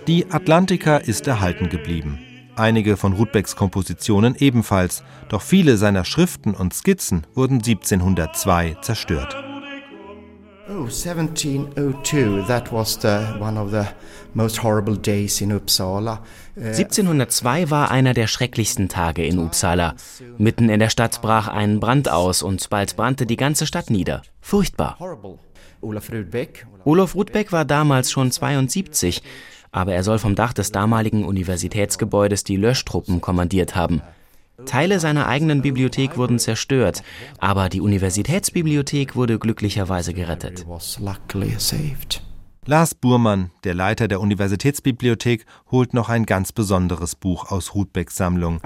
Die 0.08 0.32
Atlantika 0.32 0.98
ist 0.98 1.28
erhalten 1.28 1.70
geblieben. 1.70 2.20
Einige 2.56 2.98
von 2.98 3.14
Rudbecks 3.14 3.56
Kompositionen 3.56 4.36
ebenfalls, 4.38 5.04
doch 5.30 5.42
viele 5.42 5.78
seiner 5.78 6.06
Schriften 6.06 6.54
und 6.54 6.74
Skizzen 6.74 7.26
wurden 7.34 7.56
1702 7.56 8.78
zerstört. 8.82 9.53
Oh, 10.76 10.88
1702, 10.90 12.48
that 12.48 12.72
was 12.72 12.98
the, 12.98 13.36
one 13.40 13.60
of 13.60 13.70
the 13.70 13.86
most 14.34 14.64
horrible 14.64 14.96
days 14.96 15.40
in 15.40 15.52
Uppsala. 15.52 16.24
1702 16.56 17.70
war 17.70 17.92
einer 17.92 18.16
der 18.16 18.26
schrecklichsten 18.26 18.90
Tage 18.90 19.24
in 19.24 19.38
Uppsala. 19.38 19.94
Mitten 20.40 20.70
in 20.70 20.80
der 20.80 20.90
Stadt 20.90 21.22
brach 21.22 21.48
ein 21.48 21.80
Brand 21.80 22.10
aus 22.10 22.42
und 22.42 22.72
bald 22.72 22.96
brannte 22.96 23.28
die 23.28 23.36
ganze 23.36 23.68
Stadt 23.68 23.92
nieder. 23.92 24.24
Furchtbar. 24.42 24.98
Olaf 25.82 26.12
Rudbeck. 26.12 26.66
Olaf 26.86 27.14
Rudbeck 27.14 27.52
war 27.52 27.66
damals 27.66 28.12
schon 28.12 28.32
72, 28.32 29.22
aber 29.72 29.94
er 29.94 30.04
soll 30.04 30.18
vom 30.18 30.34
Dach 30.34 30.54
des 30.54 30.72
damaligen 30.72 31.24
Universitätsgebäudes 31.24 32.44
die 32.46 32.58
Löschtruppen 32.58 33.22
kommandiert 33.22 33.76
haben. 33.76 34.02
Teile 34.66 35.00
seiner 35.00 35.28
eigenen 35.28 35.62
Bibliothek 35.62 36.18
wurden 36.18 36.40
zerstört, 36.40 37.04
aber 37.40 37.70
die 37.70 37.82
Universitätsbibliothek 37.82 39.16
wurde 39.16 39.40
glücklicherweise 39.40 40.14
gerettet. 40.14 40.66
Lars 42.66 42.96
Burmann, 42.96 43.52
der 43.66 43.74
Leiter 43.74 44.08
der 44.08 44.22
Universitätsbibliothek, 44.22 45.46
holt 45.70 45.94
noch 45.94 46.08
ein 46.08 46.26
ganz 46.26 46.54
besonderes 46.54 47.16
Buch 47.16 47.52
aus 47.52 47.76
Rudbecks 47.76 48.16
Sammlung. 48.16 48.62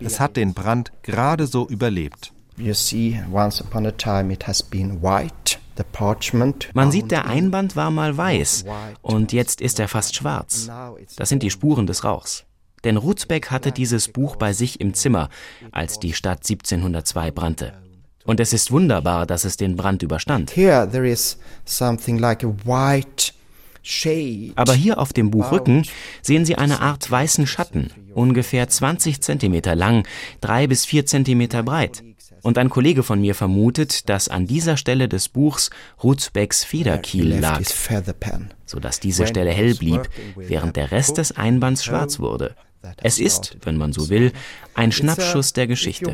Es 0.00 0.20
hat 0.20 0.36
den 0.36 0.54
Brand 0.54 0.92
gerade 1.02 1.46
so 1.48 1.68
überlebt. 1.68 2.32
Man 6.74 6.90
sieht, 6.90 7.10
der 7.10 7.26
Einband 7.26 7.76
war 7.76 7.90
mal 7.90 8.16
weiß 8.16 8.64
und 9.02 9.32
jetzt 9.32 9.60
ist 9.60 9.80
er 9.80 9.88
fast 9.88 10.14
schwarz. 10.14 10.70
Das 11.16 11.28
sind 11.28 11.42
die 11.42 11.50
Spuren 11.50 11.86
des 11.86 12.04
Rauchs. 12.04 12.46
Denn 12.86 12.96
Rutzbeck 12.96 13.50
hatte 13.50 13.72
dieses 13.72 14.06
Buch 14.06 14.36
bei 14.36 14.52
sich 14.52 14.80
im 14.80 14.94
Zimmer, 14.94 15.28
als 15.72 15.98
die 15.98 16.12
Stadt 16.12 16.48
1702 16.48 17.32
brannte. 17.32 17.72
Und 18.24 18.38
es 18.38 18.52
ist 18.52 18.70
wunderbar, 18.70 19.26
dass 19.26 19.44
es 19.44 19.56
den 19.56 19.74
Brand 19.74 20.04
überstand. 20.04 20.52
Aber 24.54 24.74
hier 24.74 24.98
auf 24.98 25.12
dem 25.12 25.32
Buchrücken 25.32 25.84
sehen 26.22 26.44
Sie 26.44 26.54
eine 26.54 26.80
Art 26.80 27.10
weißen 27.10 27.48
Schatten, 27.48 27.90
ungefähr 28.14 28.68
20 28.68 29.20
Zentimeter 29.20 29.74
lang, 29.74 30.06
drei 30.40 30.68
bis 30.68 30.84
vier 30.84 31.06
Zentimeter 31.06 31.64
breit. 31.64 32.04
Und 32.42 32.56
ein 32.56 32.70
Kollege 32.70 33.02
von 33.02 33.20
mir 33.20 33.34
vermutet, 33.34 34.08
dass 34.08 34.28
an 34.28 34.46
dieser 34.46 34.76
Stelle 34.76 35.08
des 35.08 35.28
Buchs 35.28 35.70
Rutzbecks 36.04 36.62
Federkiel 36.62 37.40
lag, 37.40 37.60
sodass 38.64 39.00
diese 39.00 39.26
Stelle 39.26 39.50
hell 39.50 39.74
blieb, 39.74 40.08
während 40.36 40.76
der 40.76 40.92
Rest 40.92 41.18
des 41.18 41.32
Einbands 41.32 41.84
schwarz 41.84 42.20
wurde. 42.20 42.54
Es 43.02 43.18
ist, 43.18 43.56
wenn 43.62 43.76
man 43.76 43.92
so 43.92 44.08
will, 44.08 44.32
ein 44.74 44.92
Schnappschuss 44.92 45.52
der 45.52 45.66
Geschichte. 45.66 46.12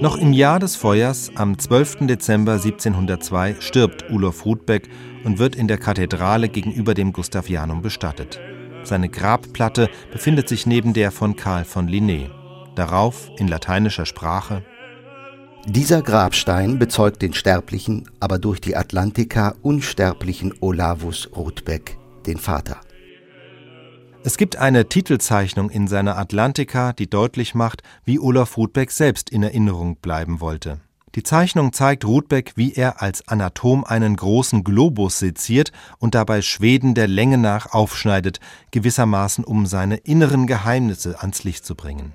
Noch 0.00 0.16
im 0.16 0.32
Jahr 0.32 0.58
des 0.58 0.76
Feuers, 0.76 1.30
am 1.34 1.58
12. 1.58 2.06
Dezember 2.06 2.52
1702, 2.52 3.56
stirbt 3.60 4.10
Ulof 4.10 4.44
Rudbeck 4.44 4.88
und 5.24 5.38
wird 5.38 5.54
in 5.54 5.68
der 5.68 5.78
Kathedrale 5.78 6.48
gegenüber 6.48 6.94
dem 6.94 7.12
Gustavianum 7.12 7.82
bestattet. 7.82 8.40
Seine 8.84 9.08
Grabplatte 9.08 9.88
befindet 10.10 10.48
sich 10.48 10.66
neben 10.66 10.92
der 10.92 11.12
von 11.12 11.36
Karl 11.36 11.64
von 11.64 11.88
Linné. 11.88 12.30
Darauf 12.74 13.30
in 13.38 13.48
lateinischer 13.48 14.06
Sprache 14.06 14.64
dieser 15.66 16.02
Grabstein 16.02 16.80
bezeugt 16.80 17.22
den 17.22 17.34
sterblichen, 17.34 18.10
aber 18.18 18.40
durch 18.40 18.60
die 18.60 18.74
Atlantika 18.74 19.54
unsterblichen 19.62 20.52
Olavus 20.60 21.30
Rudbeck 21.36 21.98
den 22.26 22.38
Vater. 22.38 22.80
Es 24.24 24.36
gibt 24.36 24.56
eine 24.56 24.88
Titelzeichnung 24.88 25.68
in 25.68 25.88
seiner 25.88 26.16
Atlantika, 26.16 26.92
die 26.92 27.10
deutlich 27.10 27.54
macht, 27.56 27.82
wie 28.04 28.20
Olaf 28.20 28.56
Rudbeck 28.56 28.92
selbst 28.92 29.30
in 29.30 29.42
Erinnerung 29.42 29.96
bleiben 29.96 30.40
wollte. 30.40 30.80
Die 31.14 31.24
Zeichnung 31.24 31.72
zeigt 31.72 32.06
Rudbeck, 32.06 32.52
wie 32.54 32.72
er 32.72 33.02
als 33.02 33.26
Anatom 33.28 33.84
einen 33.84 34.16
großen 34.16 34.64
Globus 34.64 35.18
seziert 35.18 35.70
und 35.98 36.14
dabei 36.14 36.40
Schweden 36.40 36.94
der 36.94 37.06
Länge 37.06 37.36
nach 37.36 37.74
aufschneidet, 37.74 38.40
gewissermaßen 38.70 39.44
um 39.44 39.66
seine 39.66 39.96
inneren 39.96 40.46
Geheimnisse 40.46 41.20
ans 41.20 41.44
Licht 41.44 41.66
zu 41.66 41.74
bringen. 41.74 42.12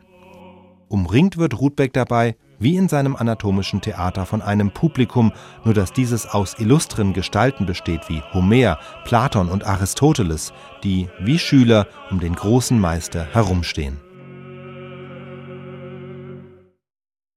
Umringt 0.87 1.37
wird 1.37 1.59
Rudbeck 1.59 1.93
dabei 1.93 2.37
wie 2.59 2.75
in 2.75 2.89
seinem 2.89 3.15
anatomischen 3.15 3.81
Theater 3.81 4.25
von 4.25 4.41
einem 4.41 4.71
Publikum, 4.71 5.31
nur 5.63 5.73
dass 5.73 5.93
dieses 5.93 6.25
aus 6.27 6.55
illustren 6.59 7.13
Gestalten 7.13 7.65
besteht 7.65 8.09
wie 8.09 8.21
Homer, 8.33 8.79
Platon 9.05 9.49
und 9.49 9.65
Aristoteles, 9.65 10.53
die 10.83 11.09
wie 11.19 11.39
Schüler 11.39 11.87
um 12.09 12.19
den 12.19 12.35
großen 12.35 12.79
Meister 12.79 13.27
herumstehen. 13.31 14.06